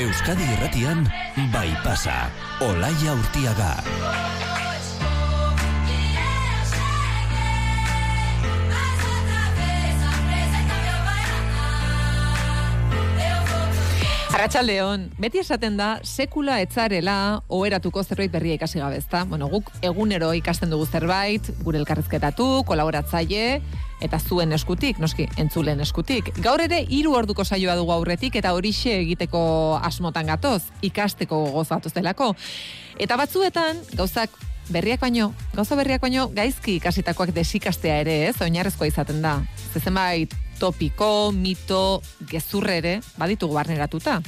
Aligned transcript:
Euskadi 0.00 0.46
Irratian 0.56 1.02
bai 1.52 1.68
pasa. 1.84 2.30
Olaia 2.64 3.12
Urtiaga. 3.12 3.74
Arratxaldeon, 14.30 15.10
beti 15.20 15.42
esaten 15.42 15.76
da, 15.76 15.90
sekula 16.00 16.62
etzarela 16.64 17.42
oheratuko 17.52 18.00
zerbait 18.00 18.32
berria 18.32 18.56
ikasi 18.56 18.80
gabe, 18.80 19.02
ezta? 19.02 19.26
Bueno, 19.28 19.50
guk 19.52 19.68
egunero 19.84 20.32
ikasten 20.32 20.72
dugu 20.72 20.88
zerbait, 20.88 21.52
gure 21.60 21.76
elkarrizketatu, 21.82 22.48
kolaboratzaile, 22.64 23.60
eta 24.00 24.18
zuen 24.18 24.52
eskutik, 24.52 24.98
noski, 24.98 25.28
entzulen 25.40 25.80
eskutik. 25.80 26.32
Gaur 26.42 26.60
ere, 26.64 26.82
hiru 26.88 27.14
orduko 27.16 27.44
saioa 27.44 27.76
dugu 27.78 27.92
aurretik, 27.92 28.36
eta 28.40 28.54
horixe 28.56 28.96
egiteko 29.00 29.42
asmotan 29.82 30.30
gatoz, 30.32 30.62
ikasteko 30.82 31.44
gozatuz 31.54 31.92
delako. 31.96 32.34
Eta 32.98 33.16
batzuetan, 33.20 33.80
gauzak 33.96 34.34
berriak 34.70 35.00
baino, 35.02 35.32
gauza 35.54 35.76
berriak 35.76 36.02
baino, 36.02 36.28
gaizki 36.34 36.78
ikasitakoak 36.78 37.34
desikastea 37.34 38.00
ere, 38.04 38.16
ez, 38.30 38.36
oinarrezkoa 38.42 38.88
izaten 38.90 39.20
da. 39.22 39.40
Zezenbait, 39.72 40.34
topiko, 40.60 41.30
mito, 41.34 42.02
gezurre 42.30 42.78
ere, 42.80 42.98
baditugu 43.18 43.56
barneratuta. 43.58 44.20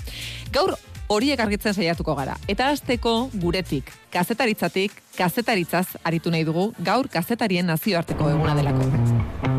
Gaur 0.53 0.75
horiek 1.13 1.41
argitzen 1.45 1.77
saiatuko 1.77 2.17
gara. 2.19 2.37
Eta 2.49 2.71
hasteko 2.73 3.29
guretik, 3.35 3.93
kazetaritzatik, 4.13 4.97
kazetaritzaz 5.19 5.87
aritu 6.05 6.33
nahi 6.33 6.47
dugu, 6.49 6.71
gaur 6.81 7.11
kazetarien 7.13 7.69
nazioarteko 7.69 8.33
eguna 8.33 8.57
delako. 8.59 9.52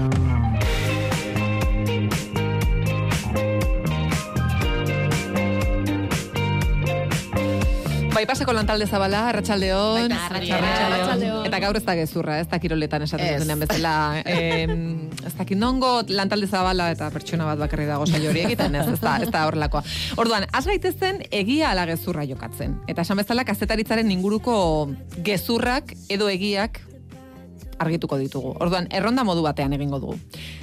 Bai, 8.14 8.28
pasako 8.30 8.54
lantalde 8.54 8.86
zabala, 8.86 9.24
arratsaldeon. 9.32 10.12
Arratsaldeon. 10.12 10.66
Arratsaldeon. 10.70 11.46
Eta 11.50 11.60
gaur 11.64 11.78
ez 11.80 11.84
da 11.88 11.96
gezurra, 11.98 12.36
ez 12.44 12.48
da 12.52 12.60
kiroletan 12.62 13.02
esaten 13.08 13.26
Ez. 13.26 13.40
zenean 13.42 13.64
bezala. 13.64 13.94
Em, 14.30 15.10
ez 15.26 15.34
dakit 15.34 15.58
nongo 15.58 15.90
lantalde 16.14 16.46
zabala 16.48 16.92
eta 16.94 17.10
pertsona 17.10 17.48
bat 17.50 17.58
bakarri 17.64 17.88
dago 17.90 18.06
saio 18.06 18.30
hori 18.30 18.44
egiten, 18.46 18.76
ez, 18.76 18.86
ez 18.94 19.00
da, 19.02 19.16
ez 19.18 19.32
da 19.34 19.48
horrelakoa. 19.48 19.82
Orduan, 20.22 20.46
az 20.54 20.66
gaitezen 20.70 21.24
egia 21.32 21.72
ala 21.72 21.88
gezurra 21.90 22.24
jokatzen. 22.30 22.78
Eta 22.88 23.02
esan 23.02 23.18
bezala, 23.18 23.48
kazetaritzaren 23.50 24.12
inguruko 24.14 24.94
gezurrak 25.26 25.96
edo 26.08 26.30
egiak 26.30 26.84
argituko 27.82 28.22
ditugu. 28.22 28.54
Orduan, 28.62 28.88
erronda 28.94 29.26
modu 29.26 29.42
batean 29.42 29.74
egingo 29.74 29.98
dugu. 30.00 30.20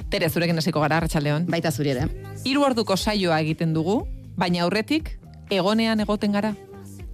Tere, 0.09 0.29
zurekin 0.29 0.57
hasiko 0.57 0.79
gara, 0.79 1.03
arratsaldeon. 1.03 1.51
Baita 1.51 1.71
zuri 1.71 1.97
ere. 1.97 2.07
Hiru 2.47 2.63
orduko 2.63 2.95
saioa 2.95 3.43
egiten 3.43 3.75
dugu, 3.75 4.05
baina 4.39 4.63
aurretik 4.63 5.17
egonean 5.51 5.99
egoten 5.99 6.31
gara. 6.31 6.55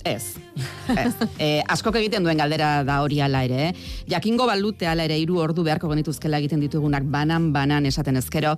Ez. 0.04 0.36
Ez. 0.94 1.14
E, 1.40 1.62
askok 1.70 1.96
egiten 2.00 2.24
duen 2.26 2.40
galdera 2.40 2.84
da 2.88 3.02
hori 3.04 3.20
ala 3.22 3.44
ere. 3.46 3.68
eh? 3.68 3.74
Jakingo 4.10 4.48
balute 4.48 4.88
ala 4.88 5.04
ere 5.06 5.18
hiru 5.20 5.38
ordu 5.44 5.64
beharko 5.68 5.90
genituzkela 5.92 6.40
egiten 6.42 6.64
ditugunak 6.64 7.04
banan 7.04 7.52
banan 7.54 7.86
esaten 7.86 8.18
ezkero. 8.18 8.56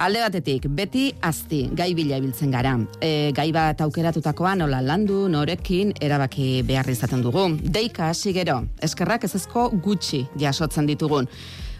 Alde 0.00 0.22
batetik, 0.24 0.66
beti 0.68 1.10
azti, 1.20 1.68
gai 1.76 1.92
bila 1.94 2.16
ibiltzen 2.16 2.50
gara. 2.50 2.76
E, 3.00 3.30
gai 3.36 3.50
bat 3.52 3.80
aukeratutakoa 3.84 4.54
nola 4.56 4.80
landu, 4.80 5.26
norekin, 5.28 5.92
erabaki 6.00 6.62
behar 6.66 6.88
izaten 6.90 7.22
dugu. 7.22 7.46
Deika 7.62 8.08
hasi 8.08 8.32
gero, 8.32 8.62
eskerrak 8.82 9.24
ezezko 9.28 9.68
gutxi 9.84 10.24
jasotzen 10.40 10.86
ditugun. 10.88 11.28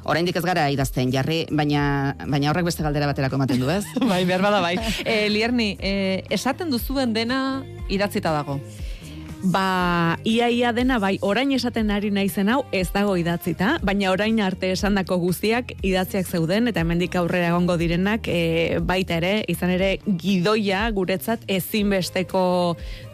Oraindik 0.09 0.37
ez 0.37 0.45
gara 0.45 0.69
idazten 0.73 1.13
jarri, 1.13 1.43
baina, 1.53 2.15
baina 2.25 2.51
horrek 2.51 2.69
beste 2.71 2.85
galdera 2.85 3.11
baterako 3.11 3.37
ematen 3.37 3.61
du, 3.61 3.69
ez? 3.73 3.85
bai, 4.13 4.23
behar 4.29 4.45
bada 4.45 4.61
bai. 4.65 4.77
E, 5.05 5.29
Lierni, 5.33 5.75
e, 5.77 6.23
esaten 6.33 6.73
duzuen 6.73 7.13
dena 7.17 7.41
idatzita 7.93 8.33
dago. 8.33 8.61
Ba, 9.43 10.19
ia 10.23 10.51
ia 10.53 10.73
dena 10.77 10.99
bai, 11.01 11.17
orain 11.25 11.49
esaten 11.57 11.89
ari 11.91 12.11
naizen 12.13 12.51
hau 12.53 12.67
ez 12.77 12.91
dago 12.93 13.15
idatzita, 13.17 13.79
baina 13.81 14.11
orain 14.13 14.37
arte 14.45 14.69
esandako 14.75 15.17
guztiak 15.23 15.73
idatziak 15.81 16.29
zeuden 16.29 16.69
eta 16.69 16.85
hemendik 16.85 17.17
aurrera 17.17 17.49
egongo 17.49 17.79
direnak 17.81 18.29
e, 18.29 18.77
baita 18.85 19.17
ere, 19.17 19.33
izan 19.49 19.73
ere 19.73 19.95
gidoia 20.05 20.83
guretzat 20.93 21.49
ezinbesteko 21.49 22.45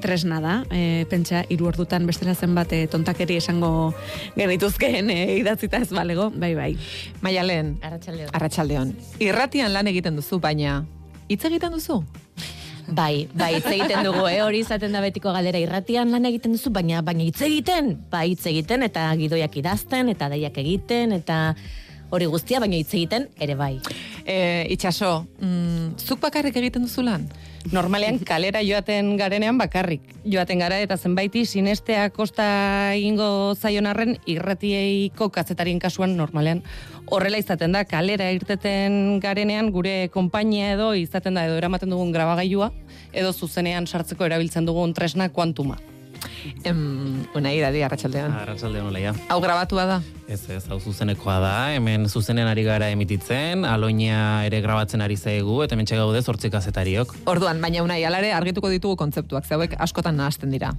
tresna 0.02 0.42
da. 0.42 0.56
E, 0.74 1.06
pentsa 1.06 1.44
hiru 1.48 1.70
ordutan 1.70 2.10
bestela 2.10 2.34
zenbat 2.34 2.74
e, 2.74 2.82
tontakeri 2.90 3.38
esango 3.38 3.94
genituzkeen 4.34 5.14
e, 5.14 5.20
idatzita 5.38 5.84
ez 5.86 5.92
balego, 5.94 6.32
bai 6.34 6.56
bai. 6.58 6.72
Maialen, 7.22 7.76
Arratsaldeon. 7.86 8.34
arratsaldeon. 8.34 8.94
Irratian 9.22 9.70
lan 9.72 9.94
egiten 9.94 10.18
duzu, 10.18 10.42
baina 10.42 10.80
hitz 11.30 11.44
egiten 11.46 11.78
duzu? 11.78 12.02
Bai, 12.86 13.26
bai, 13.34 13.56
hitz 13.56 13.66
egiten 13.66 14.04
dugu, 14.06 14.22
eh? 14.30 14.38
hori 14.44 14.60
izaten 14.62 14.92
da 14.94 15.00
betiko 15.02 15.32
galdera 15.34 15.58
irratian 15.58 16.12
lan 16.14 16.28
egiten 16.28 16.52
duzu, 16.54 16.70
baina 16.70 17.00
baina 17.02 17.24
hitz 17.26 17.40
egiten, 17.42 17.96
bai 18.12 18.28
hitz 18.30 18.44
egiten 18.46 18.86
eta 18.86 19.08
gidoiak 19.18 19.58
idazten 19.58 20.12
eta 20.12 20.28
deiak 20.30 20.60
egiten 20.62 21.16
eta 21.16 21.40
hori 22.14 22.28
guztia, 22.30 22.60
baina 22.62 22.78
hitz 22.78 22.92
egiten 22.94 23.26
ere 23.42 23.56
bai. 23.58 23.74
E, 24.26 24.66
itxaso, 24.74 25.26
mm, 25.38 26.02
zuk 26.02 26.18
bakarrik 26.20 26.56
egiten 26.58 26.82
duzu 26.82 27.04
lan? 27.06 27.28
normalean 27.72 28.18
kalera 28.22 28.60
joaten 28.62 29.16
garenean 29.18 29.58
bakarrik 29.58 30.02
joaten 30.24 30.60
gara 30.62 30.78
eta 30.82 30.96
zenbaiti 30.96 31.44
sinestea 31.46 32.10
kosta 32.14 32.46
egingo 32.94 33.54
zaion 33.54 33.88
arren 33.90 34.16
irratieiko 34.26 35.28
kazetarien 35.34 35.80
kasuan 35.82 36.16
normalean 36.16 36.62
horrela 37.10 37.40
izaten 37.42 37.74
da 37.74 37.84
kalera 37.84 38.30
irteten 38.34 39.18
garenean 39.22 39.72
gure 39.74 40.08
konpainia 40.14 40.72
edo 40.76 40.92
izaten 40.94 41.34
da 41.34 41.46
edo 41.48 41.58
eramaten 41.58 41.90
dugun 41.90 42.14
grabagailua 42.14 42.70
edo 43.12 43.32
zuzenean 43.32 43.86
sartzeko 43.86 44.26
erabiltzen 44.26 44.66
dugun 44.66 44.94
tresna 44.94 45.28
kuantuma. 45.28 45.78
Em, 46.64 47.24
unai, 47.38 47.56
dadi, 47.60 47.82
arratsaldeon. 47.86 48.32
Arratsalde 48.42 48.80
honola 48.80 49.14
Hau 49.28 49.40
grabatua 49.40 49.86
da? 49.86 50.00
Ez 50.28 50.40
ez, 50.50 50.64
hau 50.70 50.80
zuzenekoa 50.80 51.38
da, 51.42 51.54
hemen 51.76 52.08
zuzenean 52.08 52.48
ari 52.50 52.64
gara 52.66 52.90
emititzen, 52.90 53.64
aloina 53.64 54.44
ere 54.48 54.60
grabatzen 54.64 55.04
ari 55.04 55.16
zaigu, 55.16 55.62
eta 55.62 55.76
hemen 55.76 55.86
gaude 55.86 56.22
zortzik 56.22 56.52
kazetariok. 56.52 57.14
Orduan, 57.26 57.60
baina 57.60 57.82
unai, 57.86 58.02
alare 58.04 58.32
argituko 58.32 58.68
ditugu 58.72 58.96
kontzeptuak, 58.96 59.46
zeuek 59.46 59.78
askotan 59.78 60.16
nahasten 60.16 60.50
dira. 60.50 60.74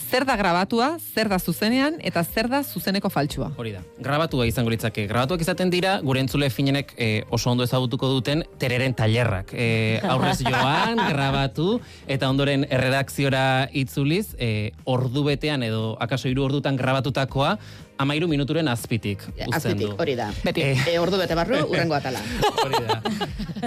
Zer 0.00 0.24
da 0.24 0.34
grabatua, 0.36 0.96
zer 1.14 1.28
da 1.30 1.38
zuzenean, 1.38 1.98
eta 2.02 2.22
zer 2.24 2.48
da 2.50 2.62
zuzeneko 2.64 3.10
faltsua. 3.12 3.50
Hori 3.60 3.74
da, 3.76 3.82
grabatua 4.00 4.46
izango 4.48 4.72
litzake. 4.72 5.04
Grabatuak 5.10 5.44
izaten 5.44 5.70
dira, 5.70 5.98
gure 6.02 6.22
entzule 6.24 6.48
finenek 6.50 6.94
eh, 6.96 7.22
oso 7.30 7.52
ondo 7.52 7.66
ezagutuko 7.66 8.08
duten 8.16 8.42
tereren 8.58 8.96
tailerrak. 8.96 9.52
Eh, 9.54 10.00
aurrez 10.12 10.40
joan, 10.46 10.98
grabatu, 11.10 11.76
eta 12.10 12.30
ondoren 12.32 12.64
erredakziora 12.70 13.44
itzuliz, 13.76 14.32
eh, 14.38 14.72
ordu 14.84 15.26
betean 15.28 15.62
edo 15.66 15.94
akaso 16.00 16.30
hiru 16.32 16.48
ordutan 16.48 16.80
grabatutakoa, 16.80 17.56
amairu 18.00 18.28
minuturen 18.30 18.68
azpitik. 18.68 19.22
uzten 19.28 19.54
Azpitik, 19.56 19.94
hori 20.00 20.16
da. 20.18 20.30
Beti. 20.44 20.64
Eh, 20.72 20.76
E, 20.90 20.98
ordu 20.98 21.18
bete 21.20 21.36
barru, 21.38 21.60
urrengo 21.68 21.94
atala. 21.94 22.20
Hori 22.64 22.80
da. 22.86 23.00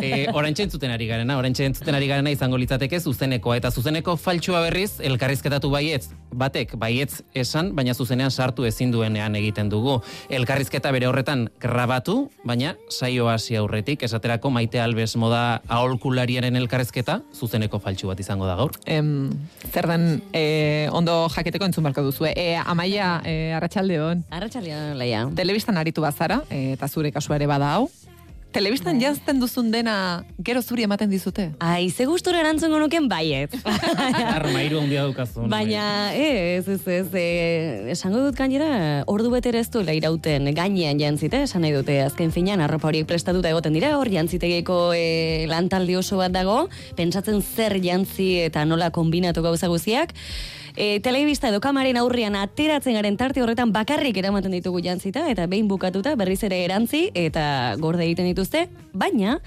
E, 0.01 0.25
entzuten 0.63 0.91
ari 0.91 1.07
garena, 1.07 1.38
oraintxe 1.38 1.66
entzuten 1.69 1.95
ari 1.95 2.07
garena 2.09 2.31
izango 2.33 2.57
litzateke 2.57 2.99
zuzenekoa 2.99 3.57
eta 3.57 3.71
zuzeneko 3.71 4.16
faltsua 4.17 4.61
berriz 4.66 4.99
elkarrizketatu 4.99 5.69
baietz, 5.69 6.09
batek 6.33 6.75
baietz 6.79 7.21
esan, 7.33 7.73
baina 7.75 7.94
zuzenean 7.94 8.31
sartu 8.31 8.66
ezin 8.66 8.91
duenean 8.91 9.35
egiten 9.35 9.69
dugu. 9.69 9.99
Elkarrizketa 10.29 10.91
bere 10.91 11.07
horretan 11.07 11.47
grabatu, 11.61 12.29
baina 12.45 12.75
saio 12.89 13.29
hasi 13.29 13.55
aurretik 13.59 14.03
esaterako 14.03 14.50
Maite 14.53 14.81
Albes 14.81 15.15
moda 15.15 15.61
aholkulariaren 15.67 16.55
elkarrizketa 16.59 17.19
zuzeneko 17.33 17.79
faltsu 17.79 18.09
bat 18.11 18.19
izango 18.19 18.50
da 18.50 18.57
gaur. 18.59 18.75
Em, 18.85 19.29
zer 19.71 19.88
den 19.89 20.07
e, 20.33 20.88
ondo 20.91 21.27
jaketeko 21.33 21.69
entzun 21.69 21.85
barko 21.85 22.03
duzu. 22.05 22.27
E, 22.33 22.55
amaia, 22.57 23.15
e, 23.25 23.53
arratsaldeon. 23.57 24.22
Arratsaldeon 24.29 24.97
leia. 24.97 25.25
Telebistan 25.35 25.78
aritu 25.78 26.01
bazara, 26.01 26.44
e, 26.50 26.73
eta 26.78 26.88
zure 26.88 27.11
kasua 27.11 27.35
ere 27.35 27.47
bada 27.47 27.75
hau. 27.75 27.89
Telebistan 28.53 29.00
janzten 29.01 29.39
duzun 29.42 29.71
dena 29.74 30.24
gero 30.45 30.62
zuri 30.62 30.83
ematen 30.86 31.09
dizute. 31.09 31.47
Ai, 31.57 31.89
ze 31.89 32.06
gustura 32.06 32.38
erantzungo 32.44 32.77
nuken 32.77 33.07
baiet. 33.09 33.56
Armairu 34.36 34.77
handia 34.83 35.07
daukazu. 35.07 35.47
Baina, 35.50 36.13
ez, 36.13 36.68
ez, 36.69 36.81
ez, 36.86 37.07
e, 37.18 37.25
esango 37.95 38.21
dut 38.21 38.38
gainera, 38.38 39.01
ordu 39.09 39.33
beter 39.33 39.57
ez 39.57 39.65
duela 39.74 39.97
irauten 39.97 40.51
gainean 40.53 41.01
jantzite, 41.01 41.42
esan 41.47 41.65
nahi 41.65 41.74
dute, 41.74 41.97
azken 42.06 42.30
finean, 42.36 42.62
arropa 42.62 42.92
horiek 42.92 43.09
prestatuta 43.09 43.50
egoten 43.50 43.74
dira, 43.74 43.95
hor 43.97 44.13
jantzitegeko 44.13 44.80
e, 44.94 45.47
lantalde 45.50 45.97
oso 45.97 46.21
bat 46.21 46.36
dago, 46.36 46.68
pentsatzen 47.00 47.42
zer 47.42 47.81
jantzi 47.81 48.36
eta 48.45 48.68
nola 48.69 48.94
kombinatu 48.94 49.42
gauza 49.42 49.71
guztiak, 49.74 50.13
e, 50.75 50.99
telebista 50.99 51.49
edo 51.49 51.59
kamaren 51.61 51.97
aurrian 51.97 52.35
ateratzen 52.35 52.97
garen 52.97 53.17
tarte 53.17 53.43
horretan 53.43 53.73
bakarrik 53.73 54.17
eramaten 54.17 54.53
ditugu 54.55 54.81
jantzita, 54.83 55.27
eta 55.31 55.47
behin 55.47 55.67
bukatuta 55.67 56.15
berriz 56.19 56.41
ere 56.43 56.63
erantzi, 56.65 57.09
eta 57.13 57.75
gorde 57.79 58.05
egiten 58.07 58.29
dituzte, 58.31 58.67
baina, 58.93 59.39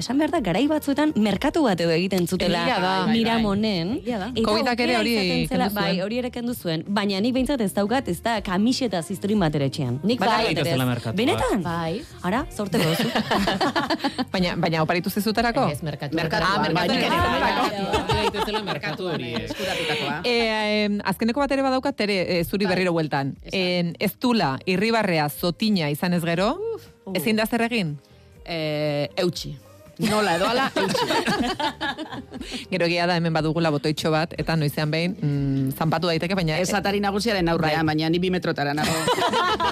esan 0.00 0.18
behar 0.20 0.32
da, 0.32 0.40
garai 0.44 0.64
batzuetan 0.70 1.12
merkatu 1.20 1.62
bat 1.66 1.80
edo 1.80 1.92
egiten 1.94 2.26
zutela 2.26 2.64
Egia 2.64 2.78
da. 2.82 2.92
miramonen. 3.10 3.92
Da. 4.06 4.30
Eta 4.32 4.44
Covidak 4.46 4.80
ere 4.84 4.96
hori 4.98 5.14
zela. 5.48 5.68
Bai, 5.74 6.00
hori 6.04 6.18
ere 6.22 6.30
kendu 6.34 6.54
zuen. 6.54 6.84
Baina 6.88 7.20
nik 7.22 7.34
behintzat 7.36 7.60
ez 7.64 7.70
daukat, 7.76 8.08
ez 8.08 8.18
da 8.24 8.38
kamiseta 8.44 9.02
ziztrin 9.02 9.40
bat 9.40 9.54
ere 9.54 9.68
etxean. 9.70 10.00
Nik 10.04 10.20
bai. 10.22 10.50
Dituzela 10.50 10.86
merkatuak. 10.88 11.16
Benetan? 11.20 11.62
Bai. 11.64 12.00
Ara, 12.26 12.42
zorte 12.56 12.80
gozu. 12.82 13.08
Baina, 14.34 14.54
baina 14.60 14.82
oparitu 14.84 15.10
zizutarako? 15.10 15.66
Ez 15.72 15.82
merkatu. 15.86 16.16
Merkatu. 16.16 16.46
Ah, 16.46 16.60
merkatu 16.64 16.90
Bai, 16.90 17.42
bai. 17.44 18.26
Dituzela 18.30 18.62
merkatu 18.66 19.08
hori. 19.14 19.32
Eskuratutakoa. 19.44 20.20
E, 20.24 20.36
em, 20.84 21.00
azkeneko 21.12 21.42
bat 21.42 21.54
ere 21.56 21.64
badaukat 21.66 22.04
ere 22.06 22.20
e, 22.38 22.42
zuri 22.44 22.68
berriro 22.70 22.92
bueltan. 22.96 23.34
En, 23.52 23.94
ez 23.98 24.12
dula, 24.20 24.54
irribarrea, 24.70 25.28
zotina 25.28 25.90
izan 25.92 26.14
ez 26.16 26.22
gero, 26.24 26.52
ezin 27.14 27.40
da 27.40 27.46
zer 27.46 27.66
egin? 27.66 27.96
Eh, 28.44 29.08
eutxi. 29.20 29.56
Nola 30.00 30.36
edo 30.36 30.46
ala. 30.48 30.70
Gero 32.72 32.86
egia 32.86 33.06
da 33.08 33.16
hemen 33.18 33.34
badugula 33.34 33.70
botoitxo 33.74 34.12
bat, 34.14 34.32
eta 34.40 34.56
noizean 34.56 34.90
behin, 34.92 35.16
mm, 35.18 35.74
zanpatu 35.76 36.08
daiteke, 36.08 36.36
baina... 36.38 36.56
Ez 36.60 36.72
atari 36.76 37.02
nagusiaren 37.04 37.48
aurrean, 37.52 37.86
baina 37.86 38.08
ni 38.10 38.20
bi 38.22 38.30
metrotara 38.32 38.72
nago. 38.76 38.94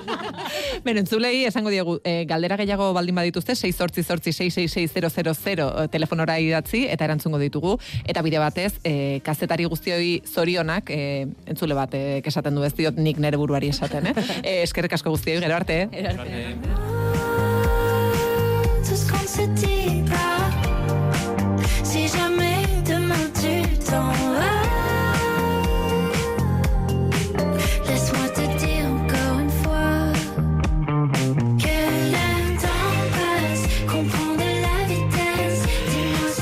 Beno, 0.85 1.01
entzulei 1.01 1.45
esango 1.49 1.73
diegu, 1.73 1.99
e, 2.05 2.25
galdera 2.29 2.59
gehiago 2.61 2.91
baldin 2.97 3.17
badituzte, 3.19 3.57
6 3.57 3.73
sortzi 3.75 4.05
sortzi 4.05 4.35
666 4.37 5.89
telefonora 5.93 6.39
idatzi, 6.43 6.85
eta 6.93 7.09
erantzungo 7.09 7.41
ditugu, 7.43 7.79
eta 8.05 8.23
bide 8.27 8.43
batez, 8.43 8.75
e, 8.85 9.21
kazetari 9.25 9.69
guztioi 9.71 10.21
zorionak, 10.27 10.93
e, 10.93 11.27
entzule 11.49 11.79
bat, 11.79 11.95
e, 11.95 12.21
esaten 12.29 12.55
du 12.55 12.67
ez 12.69 12.75
diot 12.77 13.01
nik 13.01 13.19
nere 13.23 13.41
buruari 13.41 13.73
esaten, 13.73 14.13
eh? 14.13 14.29
e, 14.43 14.61
eskerrik 14.67 14.99
asko 14.99 15.17
guztioi, 15.17 15.41
gero 15.41 15.59
arte. 15.59 15.87
Tout 15.89 16.98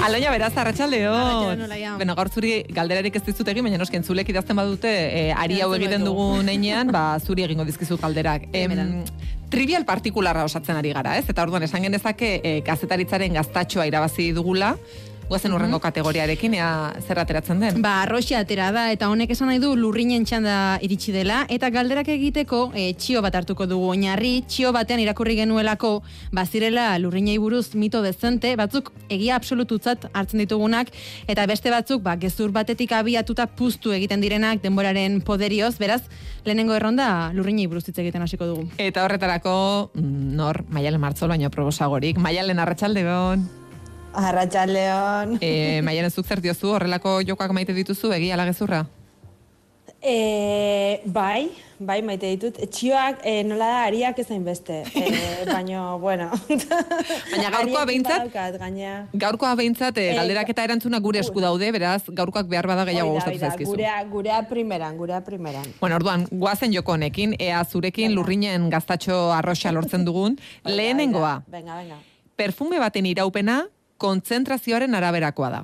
Aloia 0.06 0.30
beraz, 0.30 0.52
Olaia. 1.64 1.96
Beno, 1.98 2.14
gaur 2.14 2.28
zuri 2.30 2.60
galderarik 2.70 3.16
ez 3.18 3.22
dizut 3.26 3.48
egin, 3.50 3.66
baina 3.66 3.80
noski 3.80 3.98
entzulek 3.98 4.28
idazten 4.30 4.54
badute, 4.54 4.92
e, 4.92 5.22
ari 5.34 5.58
hau 5.64 5.72
egiten 5.74 6.04
dugu 6.06 6.26
neinean, 6.46 6.92
ba, 6.94 7.18
zuri 7.18 7.42
egingo 7.42 7.66
dizkizut 7.66 8.00
galderak. 8.00 8.46
Em, 8.54 9.02
trivial 9.50 9.82
partikularra 9.88 10.44
osatzen 10.46 10.78
ari 10.78 10.92
gara, 10.94 11.16
ez? 11.18 11.24
Eta 11.26 11.42
orduan 11.42 11.66
esan 11.66 11.82
genezake 11.88 12.30
e, 12.38 12.54
kazetaritzaren 12.66 13.34
gaztatxoa 13.34 13.88
irabazi 13.90 14.30
dugula, 14.36 14.76
guazen 15.28 15.54
urrengo 15.56 15.80
kategoriarekin, 15.82 16.54
ea 16.54 16.68
zer 17.02 17.18
ateratzen 17.18 17.60
den. 17.60 17.80
Ba, 17.82 18.02
arroxia 18.04 18.40
atera 18.44 18.68
da, 18.74 18.86
eta 18.94 19.08
honek 19.10 19.32
esan 19.34 19.50
nahi 19.50 19.58
du 19.62 19.72
lurrinen 19.78 20.24
txanda 20.28 20.78
iritsi 20.86 21.14
dela, 21.14 21.42
eta 21.52 21.70
galderak 21.74 22.08
egiteko 22.14 22.70
e, 22.74 22.92
txio 22.94 23.22
bat 23.24 23.34
hartuko 23.40 23.66
dugu 23.66 23.90
oinarri, 23.94 24.44
txio 24.46 24.70
batean 24.76 25.02
irakurri 25.02 25.36
genuelako, 25.40 25.92
bazirela 26.36 26.92
lurrinei 27.02 27.36
buruz 27.42 27.74
mito 27.74 28.02
dezente, 28.06 28.54
batzuk 28.58 28.92
egia 29.10 29.36
absolututzat 29.40 30.08
hartzen 30.12 30.44
ditugunak, 30.44 30.94
eta 31.26 31.46
beste 31.50 31.74
batzuk, 31.74 32.04
ba, 32.06 32.16
gezur 32.22 32.54
batetik 32.54 32.94
abiatuta 32.94 33.48
puztu 33.58 33.94
egiten 33.96 34.22
direnak 34.22 34.62
denboraren 34.62 35.20
poderioz, 35.26 35.74
beraz, 35.82 36.02
lehenengo 36.46 36.76
erronda 36.78 37.32
lurrinei 37.34 37.66
buruz 37.66 37.88
hitz 37.88 37.98
egiten 37.98 38.22
hasiko 38.22 38.46
dugu. 38.46 38.70
Eta 38.78 39.04
horretarako, 39.04 39.56
mm, 39.94 40.34
nor, 40.38 40.62
Maialen 40.70 41.02
Martzol, 41.02 41.34
baino 41.34 41.50
probosagorik. 41.50 42.18
Maialen, 42.22 42.62
arratsaldeon. 42.62 43.65
Arratxaldeon. 44.16 45.38
E, 45.44 45.80
Maialen, 45.84 46.10
zuk 46.10 46.26
zer 46.26 46.40
diozu, 46.44 46.72
horrelako 46.76 47.18
jokoak 47.28 47.52
maite 47.52 47.74
dituzu, 47.76 48.12
egia 48.16 48.34
ala 48.38 48.46
gezurra? 48.48 48.86
E, 50.06 51.00
bai, 51.10 51.48
bai 51.82 51.96
maite 52.04 52.28
ditut. 52.30 52.58
Txioak 52.70 53.22
e, 53.26 53.40
nola 53.48 53.66
da 53.72 53.78
ariak 53.88 54.18
ezain 54.22 54.44
beste. 54.46 54.82
E, 54.94 55.04
baino, 55.48 55.98
bueno. 55.98 56.28
Baina 57.32 57.50
gaurkoa 57.50 57.84
behintzat-. 57.88 58.36
Gaurkoa 59.18 59.54
behintzat, 59.58 59.98
e, 59.98 60.06
Eh, 60.10 60.14
galderak 60.14 60.52
eta 60.52 60.64
erantzuna 60.68 61.00
gure 61.02 61.18
esku 61.24 61.42
daude, 61.42 61.72
beraz, 61.74 62.04
gaurkoak 62.08 62.46
behar 62.48 62.68
bada 62.70 62.84
gehiago 62.86 63.16
gustatu 63.16 63.38
zaizkizu. 63.40 63.72
Gurea, 63.72 63.96
gurea 64.12 64.42
primeran, 64.48 64.96
gurea 65.00 65.22
primeran. 65.26 65.66
Bueno, 65.80 65.96
orduan, 65.98 66.28
guazen 66.30 66.72
joko 66.76 66.92
honekin, 66.94 67.34
ea 67.42 67.64
zurekin 67.64 68.14
lurrinen 68.14 68.70
gaztatxo 68.70 69.32
arroxa 69.34 69.72
lortzen 69.74 70.04
dugun, 70.06 70.38
lehenengoa, 70.64 71.40
Venga, 71.50 71.80
venga. 71.82 71.98
perfume 72.36 72.78
baten 72.78 73.06
iraupena, 73.06 73.64
kontzentrazioaren 74.02 74.94
araberakoa 74.94 75.50
da. 75.50 75.62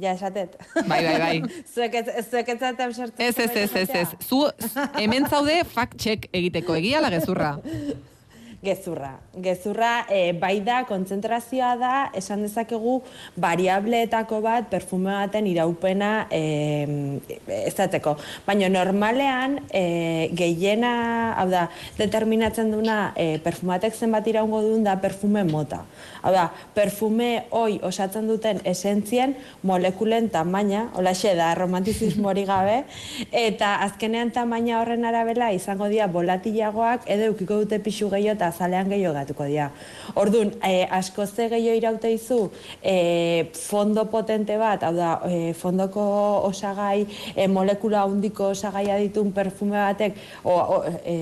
Ja 0.00 0.14
esatet. 0.16 0.56
Bai, 0.88 1.02
bai, 1.04 1.18
bai. 1.20 1.42
zuek 1.74 1.94
ez, 2.00 2.06
ez. 2.08 2.28
Ez, 2.32 3.38
ez, 3.38 3.50
ez, 3.50 3.74
ez, 3.74 3.88
ez. 3.90 4.08
Zu 4.24 4.46
hemen 4.96 5.28
zaude 5.28 5.58
fact 5.64 6.00
check 6.00 6.30
egiteko, 6.32 6.78
egia 6.80 7.02
ala 7.02 7.12
gezurra. 7.12 7.58
Gezurra. 8.62 9.16
Gezurra 9.42 10.06
e, 10.06 10.30
bai 10.38 10.60
da, 10.62 10.84
kontzentrazioa 10.86 11.72
da, 11.80 11.94
esan 12.14 12.44
dezakegu 12.44 13.00
variableetako 13.42 14.38
bat 14.44 14.68
perfume 14.70 15.10
baten 15.10 15.48
iraupena 15.50 16.28
e, 16.30 16.42
ezateko. 17.56 18.12
Baina 18.46 18.68
normalean 18.70 19.56
e, 19.66 20.30
gehiena, 20.38 20.92
hau 21.42 21.48
da, 21.50 21.64
determinatzen 21.98 22.70
duna 22.70 23.00
e, 23.18 23.40
perfumatek 23.42 23.98
zenbat 23.98 24.30
iraungo 24.30 24.62
duen 24.62 24.86
da 24.86 24.94
perfume 25.02 25.42
mota. 25.48 25.80
Hau 26.22 26.30
da, 26.30 26.46
perfume 26.76 27.48
hoi 27.50 27.80
osatzen 27.82 28.30
duten 28.30 28.62
esentzien 28.62 29.34
molekulen 29.66 30.30
tamaina, 30.30 30.84
holaxe 30.94 31.34
da, 31.34 31.50
romantizismori 31.58 32.46
gabe, 32.46 32.84
eta 33.26 33.74
azkenean 33.88 34.30
tamaina 34.30 34.78
horren 34.84 35.10
arabela 35.10 35.50
izango 35.50 35.90
dira 35.90 36.06
volatilagoak 36.06 37.10
edo 37.10 37.32
eukiko 37.32 37.58
dute 37.64 37.82
pixu 37.82 38.06
gehiago 38.06 38.38
eta 38.38 38.51
azalean 38.52 38.90
gehiago 38.92 39.14
gatuko 39.16 39.48
dira. 39.50 39.70
Orduan, 40.22 40.52
e, 40.62 40.84
asko 41.00 41.26
ze 41.26 41.48
gehiago 41.52 41.78
iraute 41.80 42.12
izu 42.14 42.38
e, 42.82 43.50
fondo 43.56 44.04
potente 44.12 44.56
bat, 44.60 44.84
hau 44.86 44.92
da, 44.94 45.12
e, 45.28 45.52
fondoko 45.58 46.04
osagai, 46.48 47.06
e, 47.34 47.48
molekula 47.48 48.04
handiko 48.06 48.52
osagaia 48.52 48.98
ditun 49.02 49.32
perfume 49.32 49.78
batek, 49.78 50.18
o, 50.44 50.56
o, 50.76 50.80
e, 51.04 51.16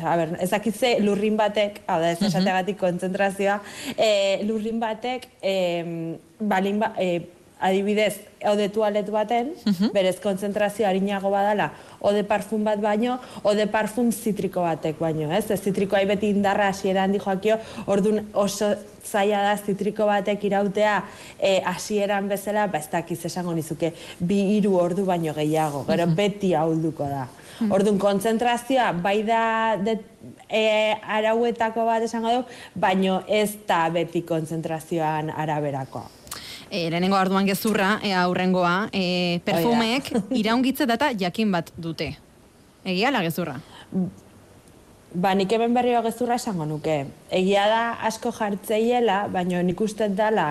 a 0.00 0.16
ber, 0.20 0.36
ez 0.44 0.50
dakit 0.52 0.76
ze 0.76 0.96
lurrin 1.02 1.38
batek, 1.40 1.82
hau 1.88 2.00
da, 2.02 2.12
ez 2.14 2.20
esategatik 2.22 2.78
kontzentrazioa, 2.80 3.60
e, 3.96 4.10
lurrin 4.48 4.80
batek, 4.82 5.28
e, 5.42 5.54
balin 6.40 6.78
ba, 6.82 6.92
e, 6.98 7.33
adibidez, 7.64 8.20
ode 8.44 8.68
tualet 8.68 9.08
baten, 9.10 9.52
berez 9.94 10.18
kontzentrazio 10.20 10.86
harinago 10.88 11.30
badala, 11.32 11.70
ode 12.04 12.24
parfum 12.28 12.64
bat 12.66 12.80
baino, 12.82 13.16
ode 13.42 13.66
parfum 13.72 14.10
zitriko 14.12 14.64
batek 14.66 14.98
baino, 15.00 15.30
ez? 15.32 15.46
Ez 15.50 15.60
zitrikoa 15.64 16.02
beti 16.10 16.28
indarra 16.34 16.68
hasieran 16.72 17.14
di 17.14 17.22
joakio, 17.22 17.56
ordun 17.86 18.20
oso 18.32 18.74
zaila 19.04 19.42
da 19.46 19.54
zitriko 19.56 20.06
batek 20.08 20.44
irautea 20.44 20.98
e, 21.38 21.60
hasieran 21.64 22.28
bezala, 22.28 22.66
ba 22.68 22.82
ez 22.82 22.90
dakiz 22.92 23.22
esango 23.30 23.54
nizuke, 23.56 23.94
bi 24.20 24.40
hiru 24.56 24.76
ordu 24.80 25.06
baino 25.08 25.32
gehiago, 25.36 25.84
gero 25.88 26.08
beti 26.20 26.54
ahulduko 26.58 27.08
da. 27.08 27.28
Orduan, 27.70 28.00
kontzentrazioa 28.02 28.90
bai 28.98 29.20
da 29.22 29.44
de, 29.78 29.98
e, 30.48 30.64
arauetako 31.16 31.86
bat 31.86 32.04
esango 32.04 32.34
du, 32.34 32.44
baino 32.74 33.22
ez 33.28 33.54
da 33.68 33.86
beti 33.94 34.24
kontzentrazioan 34.26 35.30
araberakoa. 35.30 36.23
E, 36.74 36.90
lehenengo 36.90 37.14
arduan 37.14 37.46
gezurra, 37.46 38.00
e, 38.02 38.10
aurrengoa, 38.18 38.88
e, 38.90 39.38
perfumeek 39.46 40.10
iraungitze 40.34 40.88
data 40.90 41.12
jakin 41.14 41.52
bat 41.54 41.70
dute. 41.78 42.08
Egia 42.82 43.12
la 43.14 43.22
gezurra. 43.22 43.60
Ba, 45.14 45.30
nik 45.38 45.52
hemen 45.54 45.76
berriro 45.76 46.00
gezurra 46.02 46.34
esango 46.40 46.66
nuke. 46.66 46.96
Egia 47.30 47.68
da 47.70 47.82
asko 48.08 48.32
jartzeiela, 48.34 49.28
baina 49.30 49.62
nik 49.62 49.78
uste 49.86 50.08
dala 50.10 50.48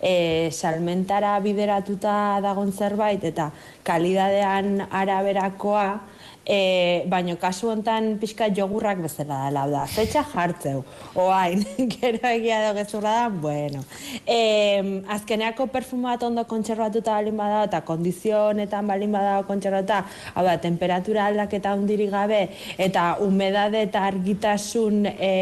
e, 0.00 0.48
salmentara 0.48 1.34
bideratuta 1.44 2.40
dagon 2.40 2.72
zerbait 2.72 3.28
eta 3.28 3.50
kalidadean 3.84 4.86
araberakoa, 4.88 6.00
e, 6.46 7.04
baina 7.10 7.34
kasu 7.36 7.70
hontan 7.72 8.18
pixka 8.22 8.48
jogurrak 8.54 9.02
bezala 9.02 9.40
dela, 9.46 9.64
hau 9.64 9.70
da, 9.72 9.84
zetxa 9.86 10.22
jartzeu, 10.32 10.84
oain, 11.18 11.64
gero 11.94 12.22
egia 12.30 12.60
da 12.62 12.72
gezurra 12.78 13.14
da, 13.18 13.28
bueno. 13.28 13.82
E, 14.24 15.02
azkeneako 15.16 15.66
perfuma 15.74 16.16
ondo 16.26 16.44
kontserbatuta 16.44 17.18
balin 17.18 17.36
bada, 17.36 17.64
eta 17.66 17.82
kondizionetan 17.88 18.86
balin 18.86 19.12
bada 19.12 19.42
kontserbatuta, 19.48 20.04
hau 20.34 20.46
da, 20.46 20.56
temperatura 20.62 21.26
aldaketa 21.26 21.74
hundirik 21.74 22.10
gabe, 22.14 22.46
eta 22.78 23.16
humedade 23.20 23.82
eta 23.88 24.06
argitasun 24.06 25.04
e, 25.10 25.34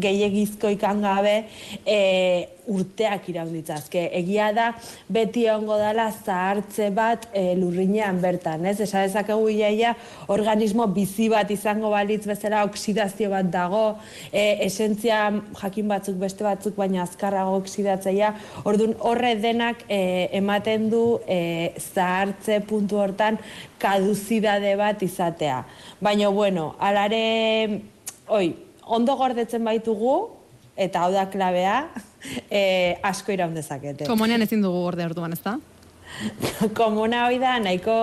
gehiagizko 0.00 0.72
ikan 0.78 1.04
gabe, 1.04 1.36
e, 1.84 2.53
urteak 2.70 3.28
iraunditzazke. 3.28 4.06
Egia 4.20 4.50
da, 4.56 4.70
beti 5.12 5.44
ongo 5.52 5.76
dala 5.80 6.06
zahartze 6.12 6.90
bat 6.94 7.26
e, 7.32 7.54
lurrinean 7.58 8.20
bertan, 8.22 8.64
ez? 8.66 8.78
Esa 8.84 9.04
dezakegu 9.04 9.48
ia 9.52 9.70
iaia 9.70 9.94
organismo 10.32 10.86
bizi 10.94 11.28
bat 11.32 11.50
izango 11.50 11.90
balitz 11.92 12.24
bezala 12.28 12.64
oksidazio 12.68 13.30
bat 13.32 13.50
dago, 13.52 13.84
e, 14.32 14.64
esentzia 14.66 15.20
jakin 15.60 15.90
batzuk 15.92 16.18
beste 16.20 16.46
batzuk 16.46 16.76
baina 16.80 17.02
azkarrago 17.04 17.58
oksidatzeia, 17.60 18.34
orduan 18.64 18.96
horre 19.00 19.34
denak 19.40 19.84
e, 19.88 20.28
ematen 20.40 20.88
du 20.92 21.04
e, 21.28 21.74
zahartze 21.80 22.60
puntu 22.68 23.00
hortan 23.02 23.38
kaduzidade 23.82 24.76
bat 24.80 25.02
izatea. 25.04 25.64
Baina 26.00 26.30
bueno, 26.32 26.72
alare, 26.80 27.82
oi, 28.32 28.46
ondo 28.84 29.16
gordetzen 29.20 29.64
baitugu, 29.64 30.16
eta 30.76 31.04
hau 31.04 31.12
da 31.14 31.28
klabea, 31.30 31.78
e, 32.50 32.96
asko 33.02 33.32
iraun 33.32 33.54
dezakete. 33.54 34.08
Komunean 34.10 34.42
ezin 34.42 34.62
dugu 34.64 34.82
gorde 34.86 35.06
orduan, 35.06 35.32
ezta? 35.36 35.58
Komuna 36.78 37.26
hoi 37.26 37.38
da, 37.42 37.58
nahiko 37.58 37.94